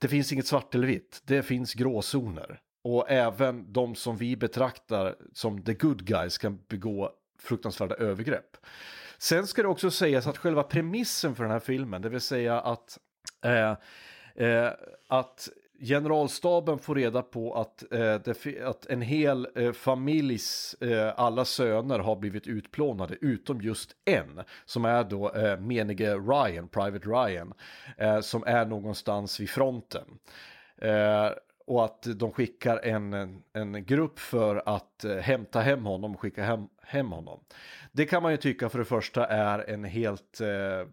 det 0.00 0.08
finns 0.08 0.32
inget 0.32 0.46
svart 0.46 0.74
eller 0.74 0.86
vitt, 0.86 1.22
det 1.24 1.42
finns 1.42 1.74
gråzoner. 1.74 2.60
Och 2.82 3.10
även 3.10 3.72
de 3.72 3.94
som 3.94 4.16
vi 4.16 4.36
betraktar 4.36 5.16
som 5.32 5.62
the 5.62 5.74
good 5.74 6.04
guys 6.04 6.38
kan 6.38 6.58
begå 6.68 7.12
fruktansvärda 7.38 7.94
övergrepp. 7.94 8.56
Sen 9.18 9.46
ska 9.46 9.62
det 9.62 9.68
också 9.68 9.90
sägas 9.90 10.26
att 10.26 10.38
själva 10.38 10.62
premissen 10.62 11.34
för 11.34 11.44
den 11.44 11.52
här 11.52 11.60
filmen, 11.60 12.02
det 12.02 12.08
vill 12.08 12.20
säga 12.20 12.60
att, 12.60 12.98
eh, 13.44 13.76
eh, 14.46 14.70
att 15.08 15.48
generalstaben 15.80 16.78
får 16.78 16.94
reda 16.94 17.22
på 17.22 17.54
att, 17.54 17.92
eh, 17.92 18.14
det, 18.14 18.62
att 18.64 18.86
en 18.86 19.02
hel 19.02 19.48
eh, 19.54 19.72
familjs 19.72 20.74
eh, 20.80 21.12
alla 21.16 21.44
söner 21.44 21.98
har 21.98 22.16
blivit 22.16 22.46
utplånade 22.46 23.16
utom 23.20 23.60
just 23.60 23.90
en 24.04 24.40
som 24.64 24.84
är 24.84 25.04
då 25.04 25.32
eh, 25.32 25.60
menige 25.60 26.14
Ryan, 26.14 26.68
Private 26.68 27.08
Ryan, 27.08 27.52
eh, 27.98 28.20
som 28.20 28.44
är 28.46 28.66
någonstans 28.66 29.40
vid 29.40 29.50
fronten. 29.50 30.04
Eh, 30.76 31.30
och 31.70 31.84
att 31.84 32.02
de 32.02 32.32
skickar 32.32 32.80
en, 32.84 33.42
en 33.52 33.84
grupp 33.84 34.18
för 34.18 34.62
att 34.66 35.04
eh, 35.04 35.16
hämta 35.16 35.60
hem 35.60 35.84
honom 35.84 36.14
och 36.14 36.20
skicka 36.20 36.42
hem, 36.42 36.68
hem 36.82 37.10
honom. 37.12 37.40
Det 37.92 38.06
kan 38.06 38.22
man 38.22 38.32
ju 38.32 38.36
tycka 38.36 38.68
för 38.68 38.78
det 38.78 38.84
första 38.84 39.26
är 39.26 39.70
en 39.70 39.84
helt 39.84 40.40
eh, 40.40 40.88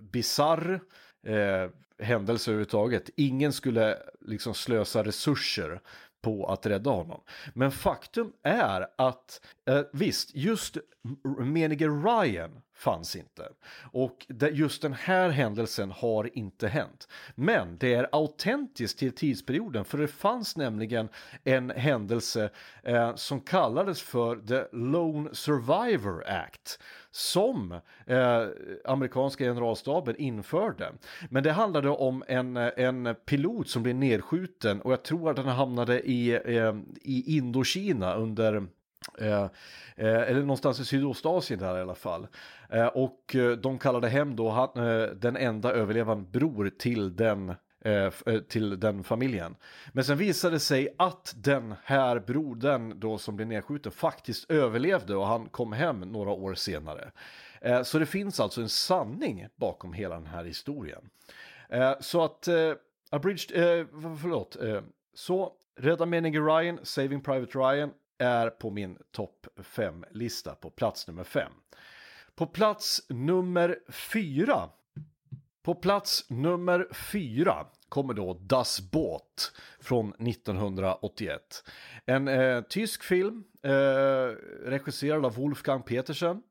bizarr 0.00 0.80
eh, 1.26 1.70
händelse 1.98 2.50
överhuvudtaget. 2.50 3.10
Ingen 3.16 3.52
skulle 3.52 3.98
liksom 4.20 4.54
slösa 4.54 5.04
resurser 5.04 5.80
på 6.22 6.46
att 6.46 6.66
rädda 6.66 6.90
honom. 6.90 7.20
Men 7.54 7.70
faktum 7.70 8.32
är 8.42 8.86
att 8.98 9.40
eh, 9.68 9.80
visst, 9.92 10.34
just 10.34 10.76
menige 11.38 11.86
Ryan 11.86 12.62
fanns 12.82 13.16
inte. 13.16 13.48
Och 13.92 14.26
just 14.52 14.82
den 14.82 14.92
här 14.92 15.28
händelsen 15.28 15.90
har 15.90 16.38
inte 16.38 16.68
hänt. 16.68 17.08
Men 17.34 17.76
det 17.78 17.94
är 17.94 18.08
autentiskt 18.12 18.98
till 18.98 19.14
tidsperioden 19.14 19.84
för 19.84 19.98
det 19.98 20.08
fanns 20.08 20.56
nämligen 20.56 21.08
en 21.44 21.70
händelse 21.70 22.50
eh, 22.82 23.14
som 23.14 23.40
kallades 23.40 24.02
för 24.02 24.36
The 24.36 24.76
Lone 24.76 25.30
Survivor 25.32 26.24
Act 26.26 26.78
som 27.10 27.72
eh, 28.06 28.46
amerikanska 28.84 29.44
generalstaben 29.44 30.16
införde. 30.16 30.92
Men 31.30 31.42
det 31.42 31.52
handlade 31.52 31.88
om 31.88 32.24
en, 32.28 32.56
en 32.56 33.14
pilot 33.26 33.68
som 33.68 33.82
blev 33.82 33.96
nedskjuten 33.96 34.80
och 34.80 34.92
jag 34.92 35.02
tror 35.02 35.30
att 35.30 35.38
han 35.38 35.46
hamnade 35.46 36.00
i, 36.00 36.30
eh, 36.44 36.74
i 37.02 37.36
Indokina 37.36 38.14
under 38.14 38.66
Eh, 39.18 39.42
eh, 39.96 40.22
eller 40.22 40.40
någonstans 40.40 40.80
i 40.80 40.84
Sydostasien 40.84 41.60
där 41.60 41.78
i 41.78 41.80
alla 41.80 41.94
fall. 41.94 42.26
Eh, 42.68 42.86
och 42.86 43.36
eh, 43.36 43.50
de 43.50 43.78
kallade 43.78 44.08
hem 44.08 44.36
då 44.36 44.50
han, 44.50 44.86
eh, 44.86 45.06
den 45.06 45.36
enda 45.36 45.72
överlevande 45.72 46.30
bror 46.30 46.70
till 46.78 47.16
den 47.16 47.54
eh, 47.84 48.12
eh, 48.26 48.38
till 48.48 48.80
den 48.80 49.04
familjen. 49.04 49.56
Men 49.92 50.04
sen 50.04 50.18
visade 50.18 50.56
det 50.56 50.60
sig 50.60 50.94
att 50.98 51.34
den 51.36 51.74
här 51.84 52.18
brodern 52.18 53.00
då 53.00 53.18
som 53.18 53.36
blev 53.36 53.48
nedskjuten 53.48 53.92
faktiskt 53.92 54.50
överlevde 54.50 55.16
och 55.16 55.26
han 55.26 55.48
kom 55.48 55.72
hem 55.72 56.00
några 56.00 56.30
år 56.30 56.54
senare. 56.54 57.10
Så 57.84 57.98
det 57.98 58.06
finns 58.06 58.40
alltså 58.40 58.60
en 58.60 58.68
sanning 58.68 59.46
bakom 59.56 59.92
hela 59.92 60.14
den 60.14 60.26
här 60.26 60.44
historien. 60.44 61.00
Så 62.00 62.24
att, 62.24 62.48
Abridged, 63.10 63.50
förlåt, 64.20 64.56
så 65.14 65.52
Rädda 65.76 66.06
meningen 66.06 66.46
Ryan, 66.46 66.78
Saving 66.82 67.20
Private 67.20 67.58
Ryan 67.58 67.90
är 68.22 68.50
på 68.50 68.70
min 68.70 68.98
topp 69.10 69.46
5-lista 69.56 70.54
på 70.54 70.70
plats 70.70 71.06
nummer 71.06 71.24
5. 71.24 71.52
På 72.34 72.46
plats 72.46 73.06
nummer 73.08 73.78
4 73.88 74.68
på 75.62 75.74
plats 75.74 76.30
nummer 76.30 76.88
4 76.92 77.66
kommer 77.88 78.14
då 78.14 78.34
Das 78.40 78.90
Boot 78.90 79.52
från 79.80 80.08
1981. 80.08 81.64
En 82.06 82.28
eh, 82.28 82.60
tysk 82.60 83.02
film 83.02 83.44
eh, 83.62 83.70
regisserad 84.64 85.26
av 85.26 85.34
Wolfgang 85.34 85.82
Petersen. 85.82 86.42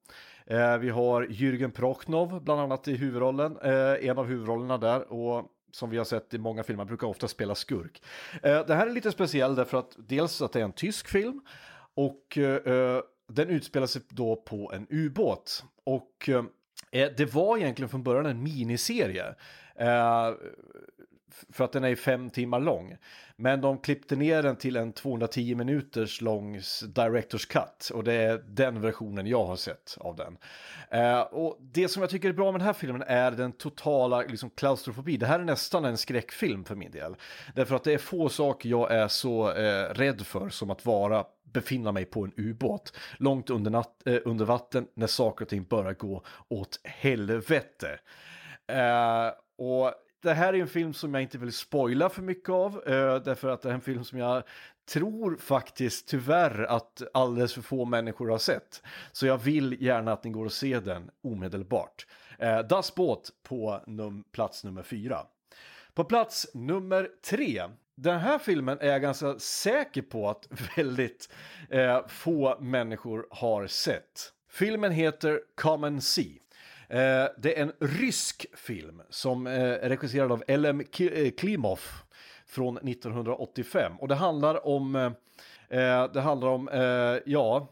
Eh, 0.45 0.77
vi 0.77 0.89
har 0.89 1.23
Jürgen 1.23 1.71
Prochnow, 1.71 2.43
bland 2.43 2.62
annat 2.62 2.88
i 2.88 2.95
huvudrollen, 2.95 3.57
eh, 3.57 4.10
en 4.10 4.17
av 4.17 4.25
huvudrollerna 4.25 4.77
där 4.77 5.13
och 5.13 5.51
som 5.71 5.89
vi 5.89 5.97
har 5.97 6.05
sett 6.05 6.34
i 6.34 6.38
många 6.38 6.63
filmer, 6.63 6.86
brukar 6.86 7.07
ofta 7.07 7.27
spela 7.27 7.55
skurk. 7.55 8.03
Eh, 8.43 8.65
det 8.65 8.75
här 8.75 8.88
är 8.88 8.91
lite 8.91 9.12
speciell 9.12 9.55
därför 9.55 9.77
att 9.77 9.95
dels 9.97 10.41
att 10.41 10.53
det 10.53 10.60
är 10.60 10.63
en 10.63 10.71
tysk 10.71 11.07
film 11.07 11.41
och 11.93 12.38
eh, 12.38 12.73
eh, 12.73 13.01
den 13.27 13.49
utspelar 13.49 13.88
sig 13.88 14.01
då 14.10 14.36
på 14.36 14.71
en 14.73 14.88
ubåt. 14.89 15.63
Och 15.84 16.29
det 16.91 17.34
var 17.34 17.57
egentligen 17.57 17.89
från 17.89 18.03
början 18.03 18.25
en 18.25 18.43
miniserie. 18.43 19.36
Eh, 19.75 20.34
för 21.49 21.63
att 21.63 21.71
den 21.71 21.83
är 21.83 21.95
fem 21.95 22.29
timmar 22.29 22.59
lång. 22.59 22.97
Men 23.35 23.61
de 23.61 23.77
klippte 23.77 24.15
ner 24.15 24.43
den 24.43 24.55
till 24.55 24.75
en 24.75 24.93
210 24.93 25.55
minuters 25.55 26.21
lång 26.21 26.59
Directors 26.87 27.45
Cut. 27.45 27.89
Och 27.93 28.03
det 28.03 28.13
är 28.13 28.43
den 28.47 28.81
versionen 28.81 29.27
jag 29.27 29.45
har 29.45 29.55
sett 29.55 29.97
av 29.99 30.15
den. 30.15 30.37
Eh, 30.89 31.19
och 31.19 31.57
det 31.61 31.87
som 31.87 32.01
jag 32.01 32.09
tycker 32.09 32.29
är 32.29 32.33
bra 32.33 32.51
med 32.51 32.61
den 32.61 32.65
här 32.65 32.73
filmen 32.73 33.03
är 33.07 33.31
den 33.31 33.51
totala 33.51 34.21
liksom, 34.21 34.49
klaustrofobi. 34.49 35.17
Det 35.17 35.25
här 35.25 35.39
är 35.39 35.43
nästan 35.43 35.85
en 35.85 35.97
skräckfilm 35.97 36.63
för 36.63 36.75
min 36.75 36.91
del. 36.91 37.15
Därför 37.55 37.75
att 37.75 37.83
det 37.83 37.93
är 37.93 37.97
få 37.97 38.29
saker 38.29 38.69
jag 38.69 38.91
är 38.91 39.07
så 39.07 39.51
eh, 39.51 39.93
rädd 39.93 40.21
för 40.21 40.49
som 40.49 40.69
att 40.69 40.85
vara 40.85 41.25
befinna 41.53 41.91
mig 41.91 42.05
på 42.05 42.23
en 42.23 42.33
ubåt 42.37 42.97
långt 43.17 43.49
under, 43.49 43.71
natt, 43.71 44.07
eh, 44.07 44.19
under 44.25 44.45
vatten 44.45 44.87
när 44.93 45.07
saker 45.07 45.45
och 45.45 45.49
ting 45.49 45.63
börjar 45.63 45.93
gå 45.93 46.23
åt 46.47 46.79
helvete. 46.83 47.99
Eh, 48.67 49.31
och 49.57 49.93
det 50.21 50.34
här 50.34 50.53
är 50.53 50.62
en 50.62 50.67
film 50.67 50.93
som 50.93 51.13
jag 51.13 51.23
inte 51.23 51.38
vill 51.38 51.53
spoila 51.53 52.10
för 52.10 52.21
mycket 52.21 52.49
av, 52.49 52.84
eh, 52.88 53.15
därför 53.15 53.49
att 53.49 53.62
det 53.62 53.69
är 53.69 53.73
en 53.73 53.81
film 53.81 54.03
som 54.03 54.19
jag 54.19 54.43
tror 54.89 55.38
faktiskt 55.38 56.07
tyvärr 56.07 56.63
att 56.63 57.01
alldeles 57.13 57.53
för 57.53 57.62
få 57.62 57.86
människor 57.86 58.29
har 58.29 58.38
sett. 58.38 58.84
Så 59.12 59.25
jag 59.25 59.38
vill 59.38 59.77
gärna 59.81 60.13
att 60.13 60.23
ni 60.23 60.31
går 60.31 60.45
och 60.45 60.53
ser 60.53 60.81
den 60.81 61.10
omedelbart. 61.23 62.07
Eh, 62.39 62.60
das 62.60 62.95
Båt 62.95 63.29
på 63.43 63.84
num 63.88 64.23
plats 64.31 64.63
nummer 64.63 64.84
fyra. 64.84 65.25
På 65.93 66.03
plats 66.03 66.47
nummer 66.53 67.10
tre 67.25 67.63
den 67.95 68.19
här 68.19 68.39
filmen 68.39 68.77
är 68.81 68.88
jag 68.88 69.01
ganska 69.01 69.39
säker 69.39 70.01
på 70.01 70.29
att 70.29 70.47
väldigt 70.77 71.29
eh, 71.69 72.07
få 72.07 72.57
människor 72.60 73.27
har 73.31 73.67
sett. 73.67 74.34
Filmen 74.49 74.91
heter 74.91 75.41
Common 75.55 76.01
Sea. 76.01 76.40
Eh, 76.91 77.27
det 77.38 77.58
är 77.58 77.62
en 77.62 77.71
rysk 77.80 78.45
film 78.54 79.01
som 79.10 79.47
eh, 79.47 79.54
är 79.54 79.89
regisserad 79.89 80.32
av 80.32 80.43
L.M. 80.47 80.82
Eh, 80.99 81.32
Klimov 81.32 81.80
från 82.45 82.77
1985 82.77 83.91
och 83.99 84.08
det 84.08 84.15
handlar 84.15 84.67
om, 84.67 84.95
eh, 85.69 86.08
det 86.13 86.21
handlar 86.21 86.47
om, 86.47 86.69
ja, 87.25 87.67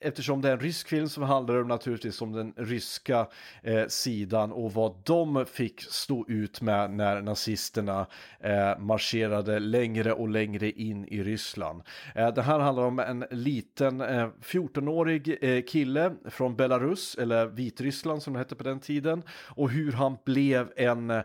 eftersom 0.00 0.42
det 0.42 0.48
är 0.48 0.52
en 0.52 0.60
rysk 0.60 0.88
film 0.88 1.08
som 1.08 1.22
handlar 1.22 1.60
om 1.60 1.68
naturligtvis 1.68 2.22
om 2.22 2.32
den 2.32 2.54
ryska 2.56 3.26
eh, 3.62 3.86
sidan 3.86 4.52
och 4.52 4.72
vad 4.72 4.94
de 5.04 5.46
fick 5.46 5.80
stå 5.80 6.24
ut 6.28 6.60
med 6.60 6.90
när 6.90 7.22
nazisterna 7.22 8.06
eh, 8.40 8.78
marscherade 8.78 9.58
längre 9.58 10.12
och 10.12 10.28
längre 10.28 10.70
in 10.70 11.04
i 11.04 11.22
Ryssland. 11.22 11.82
Eh, 12.14 12.34
det 12.34 12.42
här 12.42 12.58
handlar 12.58 12.84
om 12.84 12.98
en 12.98 13.24
liten 13.30 14.00
eh, 14.00 14.28
14-årig 14.42 15.38
eh, 15.40 15.62
kille 15.62 16.12
från 16.24 16.56
Belarus, 16.56 17.14
eller 17.14 17.46
Vitryssland 17.46 18.22
som 18.22 18.32
det 18.32 18.38
hette 18.38 18.56
på 18.56 18.64
den 18.64 18.80
tiden, 18.80 19.22
och 19.48 19.70
hur 19.70 19.92
han 19.92 20.16
blev 20.24 20.72
en, 20.76 21.10
eh, 21.10 21.22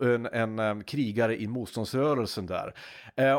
en, 0.00 0.26
en, 0.26 0.58
en 0.58 0.84
krigare 0.84 1.42
i 1.42 1.46
motståndsrörelsen 1.46 2.46
där. 2.46 2.74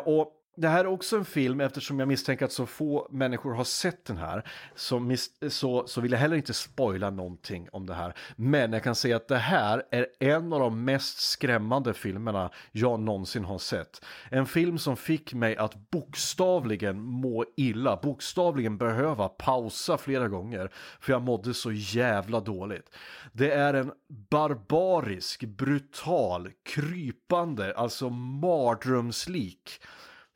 och 0.05 0.39
det 0.55 0.67
här 0.67 0.79
är 0.79 0.87
också 0.87 1.17
en 1.17 1.25
film, 1.25 1.61
eftersom 1.61 1.99
jag 1.99 2.07
misstänker 2.07 2.45
att 2.45 2.51
så 2.51 2.65
få 2.65 3.07
människor 3.11 3.53
har 3.53 3.63
sett 3.63 4.05
den 4.05 4.17
här, 4.17 4.43
så, 4.75 5.15
så, 5.49 5.87
så 5.87 6.01
vill 6.01 6.11
jag 6.11 6.19
heller 6.19 6.35
inte 6.35 6.53
spoila 6.53 7.09
någonting 7.09 7.67
om 7.71 7.85
det 7.85 7.93
här. 7.93 8.13
Men 8.35 8.73
jag 8.73 8.83
kan 8.83 8.95
säga 8.95 9.15
att 9.15 9.27
det 9.27 9.37
här 9.37 9.83
är 9.91 10.07
en 10.19 10.53
av 10.53 10.59
de 10.59 10.85
mest 10.85 11.19
skrämmande 11.19 11.93
filmerna 11.93 12.49
jag 12.71 12.99
någonsin 12.99 13.43
har 13.43 13.57
sett. 13.57 14.05
En 14.29 14.45
film 14.45 14.77
som 14.77 14.97
fick 14.97 15.33
mig 15.33 15.57
att 15.57 15.91
bokstavligen 15.91 17.01
må 17.01 17.45
illa, 17.57 17.99
bokstavligen 18.03 18.77
behöva 18.77 19.29
pausa 19.29 19.97
flera 19.97 20.27
gånger, 20.27 20.71
för 20.99 21.13
jag 21.13 21.21
mådde 21.21 21.53
så 21.53 21.71
jävla 21.71 22.39
dåligt. 22.39 22.89
Det 23.31 23.51
är 23.51 23.73
en 23.73 23.91
barbarisk, 24.29 25.43
brutal, 25.43 26.49
krypande, 26.63 27.73
alltså 27.75 28.09
mardrömslik 28.09 29.79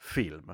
film. 0.07 0.53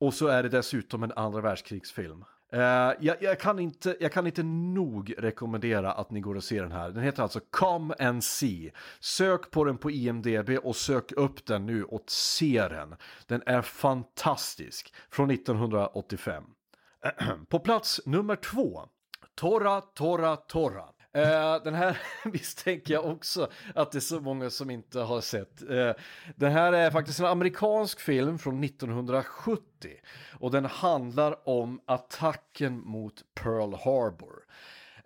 Och 0.00 0.14
så 0.14 0.26
är 0.26 0.42
det 0.42 0.48
dessutom 0.48 1.02
en 1.02 1.12
andra 1.12 1.40
världskrigsfilm. 1.40 2.24
Uh, 2.54 2.60
jag, 3.00 3.16
jag, 3.20 3.40
kan 3.40 3.58
inte, 3.58 3.96
jag 4.00 4.12
kan 4.12 4.26
inte 4.26 4.42
nog 4.42 5.14
rekommendera 5.18 5.92
att 5.92 6.10
ni 6.10 6.20
går 6.20 6.34
och 6.34 6.44
ser 6.44 6.62
den 6.62 6.72
här. 6.72 6.90
Den 6.90 7.02
heter 7.02 7.22
alltså 7.22 7.40
Come 7.50 7.94
and 7.98 8.24
See. 8.24 8.72
Sök 9.00 9.50
på 9.50 9.64
den 9.64 9.78
på 9.78 9.90
IMDB 9.90 10.50
och 10.62 10.76
sök 10.76 11.12
upp 11.12 11.46
den 11.46 11.66
nu 11.66 11.84
och 11.84 12.04
se 12.06 12.68
den. 12.68 12.94
Den 13.26 13.42
är 13.46 13.62
fantastisk. 13.62 14.94
Från 15.10 15.30
1985. 15.30 16.44
på 17.48 17.58
plats 17.58 18.00
nummer 18.06 18.36
två. 18.36 18.88
Torra, 19.34 19.80
torra, 19.80 20.36
torra. 20.36 20.84
Uh, 21.16 21.62
den 21.64 21.74
här 21.74 21.98
misstänker 22.24 22.94
jag 22.94 23.04
också 23.04 23.48
att 23.74 23.92
det 23.92 23.98
är 23.98 24.00
så 24.00 24.20
många 24.20 24.50
som 24.50 24.70
inte 24.70 25.00
har 25.00 25.20
sett. 25.20 25.62
Uh, 25.70 25.92
den 26.36 26.52
här 26.52 26.72
är 26.72 26.90
faktiskt 26.90 27.20
en 27.20 27.26
amerikansk 27.26 28.00
film 28.00 28.38
från 28.38 28.64
1970 28.64 29.62
och 30.40 30.50
den 30.50 30.64
handlar 30.64 31.48
om 31.48 31.80
attacken 31.86 32.80
mot 32.80 33.14
Pearl 33.34 33.74
Harbor. 33.74 34.44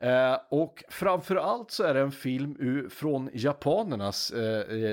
Uh, 0.02 0.38
och 0.48 0.84
framförallt 0.88 1.70
så 1.70 1.82
är 1.84 1.94
det 1.94 2.00
en 2.00 2.12
film 2.12 2.56
ur, 2.58 2.88
från 2.88 3.30
japanernas 3.32 4.32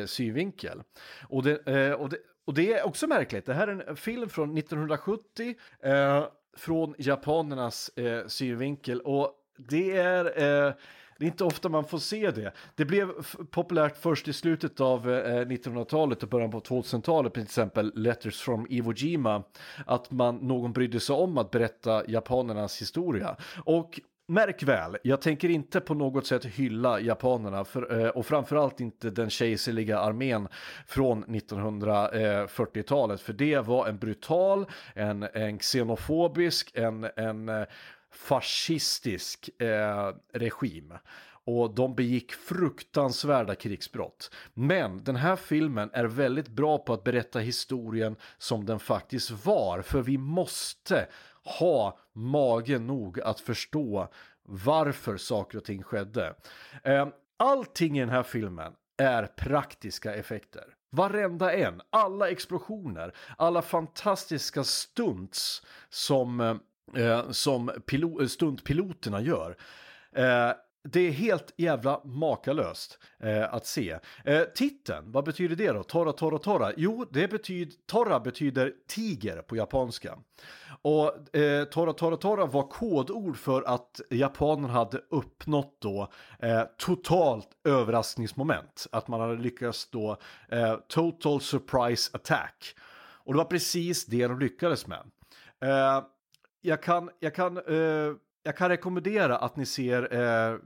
synvinkel. 0.06 0.84
Och 1.30 1.44
det, 1.44 1.94
och, 1.96 2.10
det, 2.10 2.18
och 2.46 2.54
det 2.54 2.74
är 2.74 2.86
också 2.86 3.08
märkligt, 3.08 3.46
det 3.46 3.54
här 3.54 3.68
är 3.68 3.90
en 3.90 3.96
film 3.96 4.30
från 4.30 4.58
1970 4.58 5.56
från 6.58 6.96
japanernas 6.98 7.92
synvinkel 8.28 9.02
och 9.02 9.32
det 9.58 9.98
är 9.98 10.76
det 11.18 11.26
är 11.26 11.28
inte 11.28 11.44
ofta 11.44 11.70
man 11.70 11.86
får 11.86 11.98
se 11.98 12.32
det. 12.32 12.54
Det 12.76 12.86
blev 12.86 13.12
populärt 13.52 13.98
först 13.98 14.28
i 14.28 14.34
slutet 14.34 14.80
av 14.80 15.12
eh, 15.12 15.46
1900-talet 15.46 16.24
och 16.24 16.30
början 16.30 16.52
på 16.52 16.60
2000-talet, 16.60 17.34
till 17.34 17.44
exempel 17.44 17.92
Letters 17.96 18.42
from 18.42 18.68
Iwo 18.70 18.94
Jima, 18.94 19.44
att 19.86 20.12
man, 20.12 20.36
någon 20.36 20.74
brydde 20.74 21.00
sig 21.00 21.16
om 21.16 21.38
att 21.38 21.52
berätta 21.52 22.10
japanernas 22.10 22.82
historia. 22.82 23.36
Och 23.66 24.00
Märk 24.28 24.64
väl, 24.64 24.98
jag 25.04 25.22
tänker 25.22 25.50
inte 25.50 25.80
på 25.80 25.94
något 25.94 26.26
sätt 26.28 26.46
hylla 26.46 27.00
japanerna 27.00 27.66
för, 27.66 28.00
eh, 28.00 28.08
och 28.10 28.26
framförallt 28.26 28.80
inte 28.80 29.10
den 29.10 29.30
kejserliga 29.30 30.00
armén 30.00 30.48
från 30.88 31.26
1940-talet 31.26 33.22
för 33.22 33.34
det 33.34 33.60
var 33.60 33.88
en 33.88 33.98
brutal, 33.98 34.66
en, 34.96 35.24
en 35.34 35.60
xenofobisk, 35.60 36.72
en, 36.76 37.08
en 37.16 37.50
eh, 37.50 37.64
fascistisk 38.14 39.50
eh, 39.62 40.14
regim. 40.34 40.94
Och 41.46 41.76
de 41.76 41.96
begick 41.96 42.32
fruktansvärda 42.32 43.56
krigsbrott. 43.56 44.32
Men 44.54 45.04
den 45.04 45.16
här 45.16 45.36
filmen 45.36 45.90
är 45.94 46.06
väldigt 46.06 46.48
bra 46.48 46.78
på 46.78 46.94
att 46.94 47.04
berätta 47.04 47.40
historien 47.40 48.16
som 48.38 48.66
den 48.66 48.80
faktiskt 48.80 49.46
var. 49.46 49.82
För 49.82 50.02
vi 50.02 50.18
måste 50.18 51.08
ha 51.60 51.98
mage 52.14 52.80
nog 52.80 53.22
att 53.22 53.40
förstå 53.40 54.08
varför 54.44 55.18
saker 55.18 55.58
och 55.58 55.64
ting 55.64 55.84
skedde. 55.84 56.36
Eh, 56.84 57.08
allting 57.38 57.98
i 57.98 58.00
den 58.00 58.10
här 58.10 58.24
filmen 58.24 58.74
är 58.98 59.26
praktiska 59.26 60.16
effekter. 60.16 60.64
Varenda 60.92 61.54
en, 61.54 61.82
alla 61.90 62.30
explosioner, 62.30 63.14
alla 63.38 63.62
fantastiska 63.62 64.64
stunts 64.64 65.62
som 65.90 66.42
eh, 66.42 66.56
eh, 66.96 67.32
som 67.32 67.72
pilo 67.86 68.22
eh, 68.22 68.28
stuntpiloterna 68.28 69.22
gör. 69.22 69.58
Eh, 70.16 70.52
det 70.90 71.00
är 71.00 71.12
helt 71.12 71.54
jävla 71.58 72.02
makalöst 72.04 73.00
eh, 73.20 73.54
att 73.54 73.66
se. 73.66 74.00
Eh, 74.26 74.42
titeln, 74.42 75.12
vad 75.12 75.26
betyder 75.26 75.56
det 75.56 75.72
då? 75.72 75.84
Torra, 75.84 76.12
torra, 76.14 76.38
torra? 76.38 76.72
Jo, 76.78 77.06
det 77.12 77.28
betyder, 77.28 77.74
torra 77.86 78.20
betyder 78.20 78.74
tiger 78.88 79.42
på 79.42 79.56
japanska. 79.56 80.18
Och 80.82 81.36
eh, 81.36 81.64
torra, 81.64 81.94
torra, 81.94 82.18
torra 82.18 82.46
var 82.46 82.68
kodord 82.68 83.38
för 83.38 83.62
att 83.62 84.02
japanerna 84.10 84.74
hade 84.74 85.02
uppnått 85.10 85.78
då 85.80 86.12
eh, 86.40 86.64
totalt 86.78 87.48
överraskningsmoment. 87.64 88.88
Att 88.92 89.08
man 89.08 89.20
hade 89.20 89.36
lyckats 89.36 89.90
då 89.90 90.18
eh, 90.50 90.76
total 90.88 91.42
surprise 91.42 92.10
attack. 92.14 92.76
Och 93.26 93.34
det 93.34 93.38
var 93.38 93.46
precis 93.46 94.06
det 94.06 94.28
de 94.28 94.40
lyckades 94.40 94.88
med. 94.88 95.04
Eh, 95.62 96.04
jag 96.66 96.84
kan, 96.84 97.10
jag 97.20 97.36
kan, 97.36 97.58
eh, 97.58 98.14
jag 98.44 98.58
kan 98.58 98.70
rekommendera 98.70 99.38
att 99.38 99.56
ni 99.56 99.66
ser, 99.66 100.14
eh, 100.14 100.58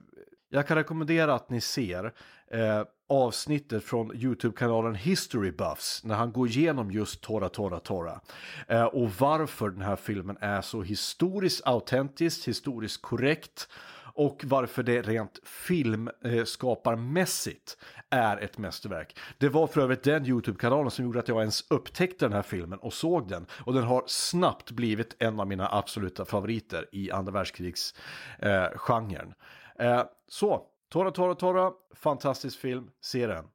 jag 0.50 0.68
kan 0.68 0.78
rekommendera 0.78 1.34
att 1.34 1.50
ni 1.50 1.62
ser 1.62 2.14
eh, 2.52 2.84
avsnittet 3.10 3.84
från 3.84 4.16
YouTube-kanalen 4.16 4.96
History 4.96 5.52
Buffs 5.52 6.04
när 6.04 6.16
han 6.16 6.32
går 6.32 6.48
igenom 6.48 6.92
just 6.92 7.22
Tora 7.22 7.50
Tora 7.50 7.80
Tora. 7.80 8.20
Eh, 8.68 8.84
och 8.84 9.10
varför 9.20 9.70
den 9.70 9.82
här 9.82 9.96
filmen 9.96 10.38
är 10.42 10.62
så 10.62 10.82
historiskt 10.82 11.68
autentiskt 11.68 12.48
historiskt 12.48 13.02
korrekt 13.02 13.70
och 14.18 14.44
varför 14.46 14.84
det 14.84 15.02
rent 15.02 15.40
filmskaparmässigt 15.44 17.78
eh, 18.12 18.20
är 18.20 18.38
ett 18.38 18.58
mästerverk. 18.58 19.18
Det 19.38 19.50
var 19.50 19.68
för 19.68 19.82
övrigt 19.82 20.04
den 20.04 20.26
YouTube-kanalen 20.26 20.92
som 20.92 21.06
gjorde 21.06 21.20
att 21.20 21.28
jag 21.28 21.40
ens 21.40 21.64
upptäckte 21.70 22.26
den 22.26 22.34
här 22.34 22.42
filmen 22.42 22.80
och 22.80 22.94
såg 22.94 23.30
den. 23.30 23.46
Och 23.66 23.74
den 23.74 23.84
har 23.84 24.04
snabbt 24.08 24.72
blivit 24.72 25.16
en 25.20 25.40
av 25.40 25.48
mina 25.48 25.70
absoluta 25.72 26.26
favoriter 26.26 26.90
i 26.92 27.12
andra 27.12 27.32
världskrigsgenren. 27.32 29.34
Eh, 29.80 29.92
eh, 29.92 30.04
så, 30.28 30.62
Tora 30.92 31.12
Tora 31.12 31.36
Tora, 31.36 31.72
fantastisk 31.96 32.60
film, 32.60 32.90
se 33.02 33.28
den. 33.28 33.46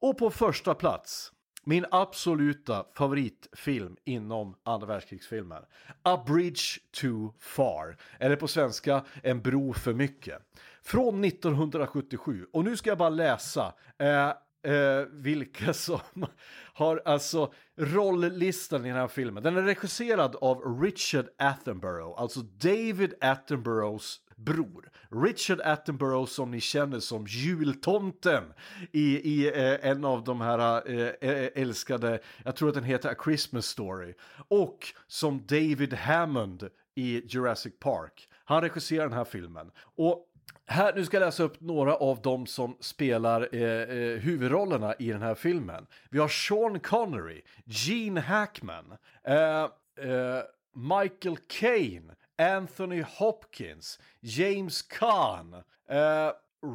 Och 0.00 0.18
på 0.18 0.30
första 0.30 0.74
plats 0.74 1.32
min 1.68 1.84
absoluta 1.90 2.86
favoritfilm 2.94 3.96
inom 4.04 4.54
andra 4.62 4.86
världskrigsfilmer. 4.86 5.68
A 6.02 6.24
Bridge 6.26 6.62
Too 7.00 7.34
Far. 7.38 7.96
Eller 8.18 8.36
på 8.36 8.48
svenska, 8.48 9.04
En 9.22 9.42
bro 9.42 9.72
för 9.72 9.94
mycket. 9.94 10.38
Från 10.82 11.24
1977. 11.24 12.46
Och 12.52 12.64
nu 12.64 12.76
ska 12.76 12.90
jag 12.90 12.98
bara 12.98 13.08
läsa. 13.08 13.74
Eh, 13.98 14.28
eh, 14.72 15.06
vilka 15.10 15.72
som 15.72 16.26
har 16.74 17.02
alltså 17.04 17.52
rolllistan 17.76 18.84
i 18.84 18.88
den 18.88 18.98
här 18.98 19.08
filmen. 19.08 19.42
Den 19.42 19.56
är 19.56 19.62
regisserad 19.62 20.36
av 20.36 20.80
Richard 20.82 21.26
Attenborough, 21.38 22.20
alltså 22.20 22.40
David 22.40 23.14
Attenboroughs 23.20 24.20
bror. 24.38 24.90
Richard 25.10 25.60
Attenborough 25.60 26.28
som 26.28 26.50
ni 26.50 26.60
känner 26.60 27.00
som 27.00 27.26
jultomten 27.26 28.44
i, 28.92 29.02
i 29.02 29.48
eh, 29.48 29.90
en 29.90 30.04
av 30.04 30.24
de 30.24 30.40
här 30.40 30.90
eh, 30.90 31.00
eh, 31.00 31.44
eh, 31.44 31.50
älskade, 31.54 32.18
jag 32.44 32.56
tror 32.56 32.68
att 32.68 32.74
den 32.74 32.84
heter 32.84 33.08
A 33.10 33.14
Christmas 33.24 33.66
Story. 33.66 34.14
Och 34.48 34.78
som 35.06 35.46
David 35.46 35.94
Hammond 35.94 36.68
i 36.94 37.22
Jurassic 37.26 37.72
Park. 37.80 38.28
Han 38.44 38.60
regisserar 38.62 39.08
den 39.08 39.18
här 39.18 39.24
filmen. 39.24 39.70
Och 39.96 40.24
här, 40.66 40.94
nu 40.94 41.04
ska 41.04 41.16
jag 41.16 41.24
läsa 41.24 41.42
upp 41.42 41.60
några 41.60 41.96
av 41.96 42.22
dem 42.22 42.46
som 42.46 42.76
spelar 42.80 43.48
eh, 43.52 43.62
eh, 43.62 44.18
huvudrollerna 44.18 44.94
i 44.98 45.10
den 45.10 45.22
här 45.22 45.34
filmen. 45.34 45.86
Vi 46.10 46.18
har 46.18 46.28
Sean 46.28 46.80
Connery, 46.80 47.42
Gene 47.64 48.20
Hackman, 48.20 48.96
eh, 49.24 49.62
eh, 50.10 50.42
Michael 50.74 51.36
Caine, 51.46 52.12
Anthony 52.38 53.02
Hopkins, 53.02 53.98
James 54.20 54.82
Caan, 54.82 55.54
eh, 55.90 56.30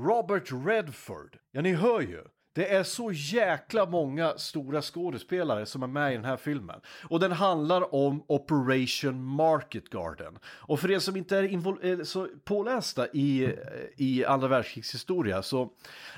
Robert 0.06 0.52
Redford. 0.52 1.38
Ja, 1.52 1.62
ni 1.62 1.74
hör 1.74 2.02
ju. 2.02 2.24
Det 2.56 2.74
är 2.74 2.84
så 2.84 3.12
jäkla 3.12 3.86
många 3.86 4.38
stora 4.38 4.82
skådespelare 4.82 5.66
som 5.66 5.84
är 5.84 5.88
med 5.88 6.12
i 6.12 6.16
den 6.16 6.26
här 6.26 6.38
filmen. 6.38 6.82
Och 7.10 7.20
den 7.20 7.32
handlar 7.32 7.96
om 7.96 8.24
Operation 8.28 9.24
Market 9.24 9.90
Garden. 9.90 10.40
Och 10.46 10.80
för 10.80 10.92
er 10.92 11.00
som 11.00 11.16
inte 11.16 11.38
är 11.38 11.86
eh, 11.86 12.04
så 12.04 12.28
pålästa 12.44 13.08
i, 13.08 13.44
eh, 13.44 13.52
i 13.98 14.26
andra 14.26 14.48
världskrigshistoria 14.48 15.42
så 15.42 15.70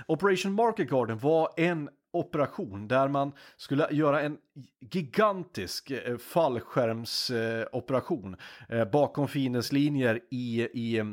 Operation 0.08 0.54
Market 0.54 0.90
Garden 0.90 1.18
var 1.18 1.50
en 1.58 1.90
operation 2.16 2.88
där 2.88 3.08
man 3.08 3.32
skulle 3.58 3.88
göra 3.92 4.22
en 4.22 4.38
gigantisk 4.80 5.92
eh, 5.92 6.18
fallskärmsoperation 6.18 8.36
eh, 8.70 8.86
bakom 8.86 9.16
bakom 9.16 9.28
fiendeslinjer 9.28 10.20
i, 10.32 10.62
i, 10.62 11.04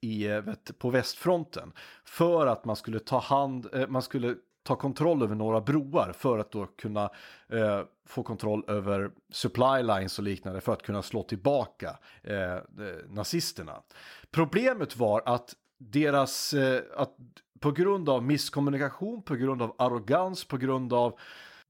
i, 0.00 0.26
eh, 0.26 0.40
vet, 0.40 0.78
på 0.78 0.90
västfronten 0.90 1.72
för 2.04 2.46
att 2.46 2.64
man 2.64 2.76
skulle 2.76 2.98
ta 2.98 3.18
hand, 3.18 3.66
man 3.88 4.02
skulle 4.02 4.34
ta 4.64 4.76
kontroll 4.76 5.22
över 5.22 5.34
några 5.34 5.60
broar 5.60 6.12
för 6.12 6.38
att 6.38 6.52
då 6.52 6.66
kunna 6.66 7.10
eh, 7.48 7.82
få 8.06 8.22
kontroll 8.22 8.64
över 8.68 9.10
supply 9.32 9.82
lines 9.82 10.18
och 10.18 10.24
liknande 10.24 10.60
för 10.60 10.72
att 10.72 10.82
kunna 10.82 11.02
slå 11.02 11.22
tillbaka 11.22 11.98
eh, 12.22 12.58
nazisterna. 13.08 13.82
Problemet 14.30 14.96
var 14.96 15.22
att 15.26 15.54
deras, 15.78 16.54
eh, 16.54 16.82
att 16.96 17.16
på 17.64 17.70
grund 17.70 18.08
av 18.08 18.22
misskommunikation, 18.22 19.22
på 19.22 19.34
grund 19.34 19.62
av 19.62 19.74
arrogans, 19.78 20.44
på 20.44 20.56
grund 20.56 20.92
av, 20.92 21.18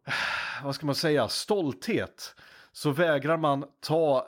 vad 0.65 0.75
ska 0.75 0.87
man 0.87 0.95
säga, 0.95 1.29
stolthet, 1.29 2.35
så 2.73 2.91
vägrar 2.91 3.37
man 3.37 3.65
ta 3.81 4.27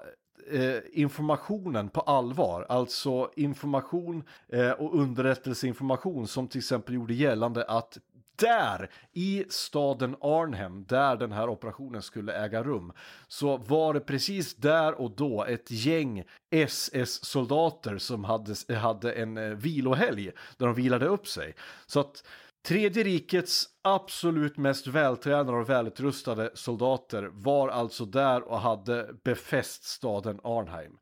eh, 0.52 0.78
informationen 0.92 1.88
på 1.88 2.00
allvar. 2.00 2.66
Alltså 2.68 3.30
information 3.36 4.24
eh, 4.48 4.70
och 4.70 5.00
underrättelseinformation 5.00 6.26
som 6.26 6.48
till 6.48 6.58
exempel 6.58 6.94
gjorde 6.94 7.14
gällande 7.14 7.64
att 7.64 7.98
där 8.36 8.90
i 9.12 9.44
staden 9.48 10.16
Arnhem, 10.20 10.84
där 10.84 11.16
den 11.16 11.32
här 11.32 11.48
operationen 11.48 12.02
skulle 12.02 12.32
äga 12.32 12.62
rum, 12.62 12.92
så 13.28 13.56
var 13.56 13.94
det 13.94 14.00
precis 14.00 14.54
där 14.54 15.00
och 15.00 15.10
då 15.10 15.44
ett 15.44 15.70
gäng 15.70 16.24
SS-soldater 16.50 17.98
som 17.98 18.24
hade, 18.24 18.76
hade 18.76 19.12
en 19.12 19.36
eh, 19.36 19.48
vilohelg 19.48 20.30
där 20.56 20.66
de 20.66 20.74
vilade 20.74 21.06
upp 21.06 21.26
sig. 21.28 21.54
Så 21.86 22.00
att 22.00 22.22
Tredje 22.66 23.04
rikets 23.04 23.68
absolut 23.82 24.56
mest 24.56 24.86
vältränade 24.86 25.58
och 25.58 25.70
välutrustade 25.70 26.50
soldater 26.54 27.30
var 27.32 27.68
alltså 27.68 28.04
där 28.04 28.42
och 28.42 28.60
hade 28.60 29.08
befäst 29.24 29.84
staden 29.84 30.40
Arnheim. 30.44 30.98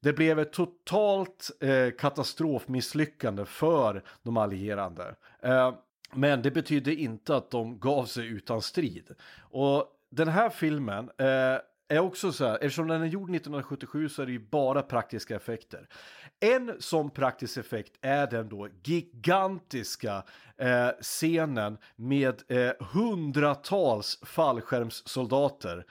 Det 0.00 0.12
blev 0.12 0.38
ett 0.38 0.52
totalt 0.52 1.50
eh, 1.60 1.90
katastrofmisslyckande 1.98 3.44
för 3.44 4.02
de 4.22 4.36
allierade. 4.36 5.14
Eh, 5.42 5.74
men 6.12 6.42
det 6.42 6.50
betydde 6.50 6.94
inte 6.94 7.36
att 7.36 7.50
de 7.50 7.78
gav 7.78 8.04
sig 8.04 8.26
utan 8.26 8.62
strid. 8.62 9.14
Och 9.40 9.86
den 10.10 10.28
här 10.28 10.50
filmen 10.50 11.10
eh, 11.18 11.58
är 11.88 11.98
också 11.98 12.32
så 12.32 12.44
här, 12.44 12.54
eftersom 12.54 12.88
den 12.88 13.02
är 13.02 13.06
gjord 13.06 13.30
1977 13.30 14.08
så 14.08 14.22
är 14.22 14.26
det 14.26 14.32
ju 14.32 14.48
bara 14.50 14.82
praktiska 14.82 15.36
effekter. 15.36 15.88
En 16.40 16.72
sån 16.78 17.10
praktisk 17.10 17.56
effekt 17.56 17.92
är 18.00 18.26
den 18.26 18.48
då 18.48 18.68
gigantiska 18.84 20.24
eh, 20.56 20.88
scenen 21.00 21.78
med 21.96 22.42
eh, 22.48 22.72
hundratals 22.92 24.18
fallskärmssoldater, 24.22 25.86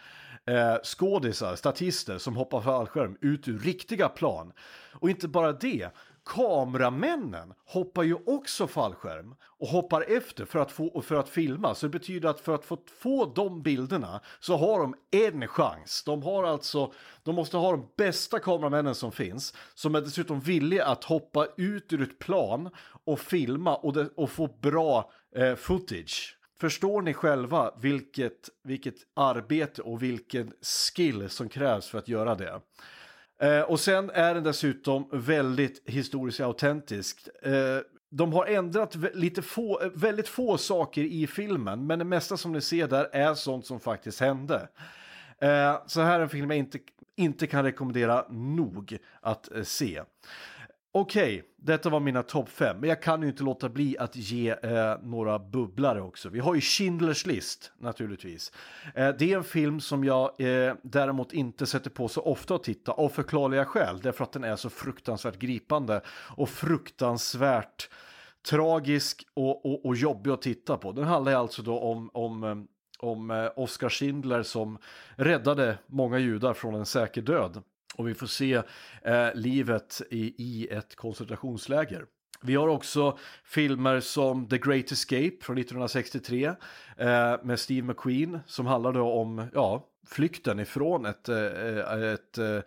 eh, 0.45 0.75
skådisar, 0.84 1.56
statister 1.56 2.17
som 2.17 2.36
hoppar 2.36 2.62
fallskärm 2.62 3.17
ut 3.21 3.47
ur 3.47 3.60
riktiga 3.60 4.10
plan. 4.10 4.54
Och 4.91 5.10
inte 5.10 5.28
bara 5.28 5.51
det, 5.51 5.89
kameramännen 6.26 7.54
hoppar 7.66 8.04
ju 8.04 8.16
också 8.26 8.68
fallskärm 8.68 9.36
och 9.44 9.68
hoppar 9.68 10.06
efter 10.08 10.46
för 10.46 10.60
att, 10.60 10.72
få, 10.72 11.02
för 11.02 11.16
att 11.16 11.30
filma. 11.30 11.76
Så 11.76 11.86
det 11.86 11.90
betyder 11.90 12.30
att 12.30 12.40
för 12.40 12.56
att 12.56 12.66
få, 12.66 12.78
få 13.02 13.26
de 13.26 13.62
bilderna 13.62 14.22
så 14.40 14.58
har 14.58 14.80
de 14.80 14.96
en 15.12 15.48
chans. 15.48 16.04
De 16.06 16.24
har 16.24 16.44
alltså, 16.44 16.94
de 17.24 17.36
måste 17.36 17.58
ha 17.58 17.72
de 17.72 17.88
bästa 17.98 18.40
kameramännen 18.40 18.96
som 18.96 19.12
finns, 19.12 19.54
som 19.74 19.96
är 19.96 20.02
dessutom 20.02 20.40
villiga 20.40 20.86
att 20.86 21.04
hoppa 21.04 21.48
ut 21.58 21.94
ur 21.94 22.02
ett 22.02 22.20
plan 22.20 22.70
och 23.06 23.20
filma 23.20 23.76
och, 23.76 23.94
det, 23.94 24.10
och 24.16 24.30
få 24.30 24.48
bra 24.62 25.12
eh, 25.36 25.56
footage. 25.56 26.38
Förstår 26.60 27.02
ni 27.02 27.14
själva 27.14 27.72
vilket, 27.82 28.50
vilket 28.64 28.96
arbete 29.14 29.82
och 29.82 30.04
vilken 30.04 30.52
skill 30.62 31.30
som 31.30 31.50
krävs 31.50 31.88
för 31.88 31.98
att 31.98 32.08
göra 32.08 32.36
det? 32.36 32.62
Eh, 33.41 33.62
och 33.62 33.80
sen 33.80 34.10
är 34.10 34.34
den 34.34 34.43
dessutom 34.43 35.10
väldigt 35.12 35.89
historiskt 35.89 36.39
autentisk. 36.39 37.28
Eh, 37.43 37.80
de 38.10 38.34
har 38.34 38.45
ändrat 38.45 38.95
lite 39.13 39.41
få, 39.41 39.82
eh, 39.82 39.89
väldigt 39.93 40.28
få 40.28 40.58
saker 40.58 41.02
i 41.02 41.28
filmen, 41.28 41.88
men 41.88 42.00
det 42.00 42.06
mesta 42.06 42.38
som 42.38 42.52
ni 42.52 42.62
ser 42.62 42.88
där 42.88 43.10
är 43.12 43.34
sånt 43.34 43.65
som 43.65 43.80
faktiskt 43.80 44.19
hände. 44.19 44.67
Eh, 45.39 45.78
så 45.88 46.02
här 46.02 46.19
är 46.19 46.24
en 46.24 46.30
film 46.30 46.50
jag 46.50 46.60
inte, 46.60 46.80
inte 47.15 47.48
kan 47.48 47.63
rekommendera 47.63 48.26
nog 48.30 48.98
att 49.21 49.52
eh, 49.52 49.63
se. 49.63 50.02
Okej, 50.98 51.40
okay, 51.40 51.50
detta 51.58 51.90
var 51.90 52.00
mina 52.00 52.24
topp 52.24 52.50
fem, 52.50 52.80
men 52.80 52.90
jag 52.90 53.02
kan 53.02 53.22
ju 53.22 53.28
inte 53.28 53.44
låta 53.44 53.70
bli 53.70 53.98
att 54.00 54.16
ge 54.16 54.50
eh, 54.50 54.98
några 55.04 55.40
bubblare 55.40 56.02
också. 56.02 56.30
Vi 56.30 56.40
har 56.40 56.56
ju 56.56 56.60
Schindler's 56.60 57.28
list 57.28 57.72
naturligtvis. 57.78 58.52
Eh, 58.96 59.10
det 59.20 59.34
är 59.34 59.38
en 59.38 59.44
film 59.44 59.80
som 59.80 60.04
jag 60.04 60.42
eh, 60.42 60.74
däremot 60.84 61.34
inte 61.34 61.66
sätter 61.66 61.90
på 61.90 62.08
så 62.08 62.22
ofta 62.22 62.56
att 62.56 62.64
titta 62.64 62.92
av 62.92 63.10
förklarliga 63.10 63.66
skäl, 63.66 64.00
därför 64.04 64.24
att 64.24 64.32
den 64.32 64.44
är 64.44 64.56
så 64.56 64.70
fruktansvärt 64.70 65.40
gripande 65.40 66.02
och 66.38 66.50
fruktansvärt 66.50 67.90
tragisk 68.50 69.28
och, 69.34 69.66
och, 69.66 69.86
och 69.86 69.96
jobbig 69.96 70.32
att 70.32 70.42
titta 70.42 70.78
på. 70.78 70.92
Den 70.92 71.04
handlar 71.06 71.34
alltså 71.34 71.62
då 71.62 71.80
om, 71.80 72.10
om 72.14 72.44
eh, 72.44 72.56
om 73.00 73.32
eh, 73.32 73.50
Oskar 73.56 73.90
Schindler 73.90 74.44
som 74.44 74.78
räddade 75.16 75.78
många 75.88 76.18
judar 76.18 76.54
från 76.54 76.76
en 76.76 76.86
säker 76.86 77.22
död. 77.22 77.62
Och 77.96 78.08
vi 78.08 78.14
får 78.14 78.28
se 78.28 78.62
eh, 79.02 79.28
livet 79.34 80.02
i, 80.12 80.44
i 80.44 80.68
ett 80.72 80.96
koncentrationsläger. 80.96 82.06
Vi 82.42 82.56
har 82.56 82.68
också 82.68 83.18
filmer 83.44 84.00
som 84.00 84.48
The 84.48 84.58
Great 84.58 84.92
Escape 84.92 85.32
från 85.42 85.58
1963 85.58 86.46
eh, 86.98 87.36
med 87.44 87.60
Steve 87.60 87.88
McQueen 87.88 88.40
som 88.46 88.66
handlade 88.66 89.00
om 89.00 89.48
ja, 89.54 89.88
flykten 90.08 90.60
ifrån 90.60 91.06
ett, 91.06 91.30
eh, 91.30 91.38
ett, 91.46 92.38
ett, 92.38 92.66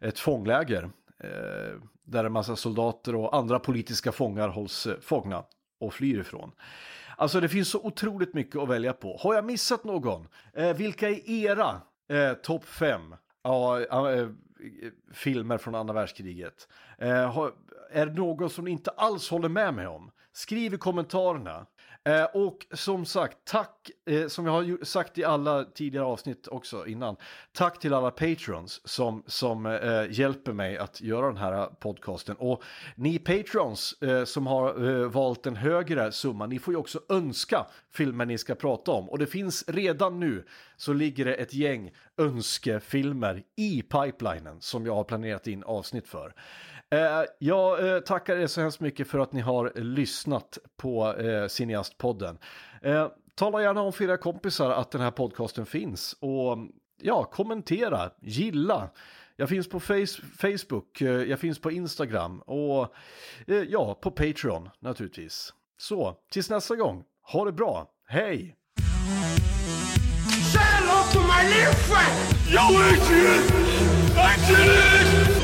ett 0.00 0.18
fångläger 0.18 0.90
eh, 1.20 1.80
där 2.04 2.24
en 2.24 2.32
massa 2.32 2.56
soldater 2.56 3.14
och 3.14 3.36
andra 3.36 3.58
politiska 3.58 4.12
fångar 4.12 4.48
hålls 4.48 4.86
eh, 4.86 5.00
fångna 5.00 5.44
och 5.80 5.94
flyr 5.94 6.20
ifrån. 6.20 6.52
Alltså 7.16 7.40
det 7.40 7.48
finns 7.48 7.68
så 7.68 7.80
otroligt 7.82 8.34
mycket 8.34 8.56
att 8.56 8.68
välja 8.68 8.92
på. 8.92 9.16
Har 9.16 9.34
jag 9.34 9.44
missat 9.44 9.84
någon? 9.84 10.28
Eh, 10.54 10.76
vilka 10.76 11.08
är 11.08 11.30
era 11.30 11.80
eh, 12.08 12.32
topp 12.32 12.64
fem? 12.64 13.14
Ja, 13.42 13.80
eh, 13.80 14.28
filmer 15.12 15.58
från 15.58 15.74
andra 15.74 15.94
världskriget. 15.94 16.68
Eh, 16.98 17.38
är 17.90 18.06
det 18.06 18.12
någon 18.12 18.50
som 18.50 18.64
ni 18.64 18.70
inte 18.70 18.90
alls 18.90 19.30
håller 19.30 19.48
med 19.48 19.74
mig 19.74 19.86
om? 19.86 20.10
Skriv 20.32 20.74
i 20.74 20.78
kommentarerna. 20.78 21.66
Eh, 22.04 22.24
och 22.24 22.66
som 22.72 23.04
sagt, 23.04 23.38
tack, 23.44 23.90
eh, 24.06 24.26
som 24.26 24.46
jag 24.46 24.52
har 24.52 24.84
sagt 24.84 25.18
i 25.18 25.24
alla 25.24 25.64
tidigare 25.64 26.04
avsnitt 26.04 26.48
också 26.48 26.86
innan, 26.86 27.16
tack 27.52 27.78
till 27.78 27.94
alla 27.94 28.10
patrons 28.10 28.88
som, 28.88 29.22
som 29.26 29.66
eh, 29.66 30.10
hjälper 30.10 30.52
mig 30.52 30.78
att 30.78 31.00
göra 31.00 31.26
den 31.26 31.36
här 31.36 31.66
podcasten. 31.66 32.36
Och 32.38 32.62
ni 32.94 33.18
patrons 33.18 34.02
eh, 34.02 34.24
som 34.24 34.46
har 34.46 34.88
eh, 34.88 35.08
valt 35.08 35.46
en 35.46 35.56
högre 35.56 36.12
summa, 36.12 36.46
ni 36.46 36.58
får 36.58 36.74
ju 36.74 36.78
också 36.78 37.00
önska 37.08 37.66
filmer 37.90 38.26
ni 38.26 38.38
ska 38.38 38.54
prata 38.54 38.92
om. 38.92 39.10
Och 39.10 39.18
det 39.18 39.26
finns 39.26 39.64
redan 39.68 40.20
nu 40.20 40.44
så 40.76 40.92
ligger 40.92 41.24
det 41.24 41.34
ett 41.34 41.54
gäng 41.54 41.90
önskefilmer 42.16 43.42
i 43.56 43.82
pipelinen 43.82 44.60
som 44.60 44.86
jag 44.86 44.94
har 44.94 45.04
planerat 45.04 45.46
in 45.46 45.64
avsnitt 45.64 46.08
för. 46.08 46.34
Eh, 46.94 47.22
jag 47.38 47.88
eh, 47.88 48.00
tackar 48.00 48.36
er 48.36 48.46
så 48.46 48.60
hemskt 48.60 48.80
mycket 48.80 49.08
för 49.08 49.18
att 49.18 49.32
ni 49.32 49.40
har 49.40 49.72
lyssnat 49.74 50.58
på 50.76 51.14
eh, 51.14 51.46
Cineastpodden. 51.46 52.38
Eh, 52.82 53.08
tala 53.34 53.62
gärna 53.62 53.82
om 53.82 53.92
för 53.92 54.04
era 54.04 54.16
kompisar 54.16 54.70
att 54.70 54.90
den 54.90 55.00
här 55.00 55.10
podcasten 55.10 55.66
finns 55.66 56.16
och 56.20 56.58
ja, 57.02 57.24
kommentera, 57.24 58.10
gilla. 58.20 58.90
Jag 59.36 59.48
finns 59.48 59.68
på 59.68 59.80
face 59.80 60.22
Facebook, 60.38 61.00
eh, 61.00 61.08
jag 61.08 61.40
finns 61.40 61.58
på 61.58 61.70
Instagram 61.70 62.40
och 62.40 62.94
eh, 63.46 63.56
ja, 63.56 63.94
på 63.94 64.10
Patreon 64.10 64.68
naturligtvis. 64.78 65.54
Så, 65.78 66.16
tills 66.30 66.50
nästa 66.50 66.76
gång, 66.76 67.04
ha 67.22 67.44
det 67.44 67.52
bra, 67.52 67.90
hej! 68.06 68.56
Say 70.52 70.58
hello 70.58 71.02
to 71.12 71.20
my 71.20 71.48
little 71.48 71.74
friend! 71.74 72.36
Yo, 72.50 72.60
I 74.16 74.36
did 74.48 75.36
it! 75.36 75.39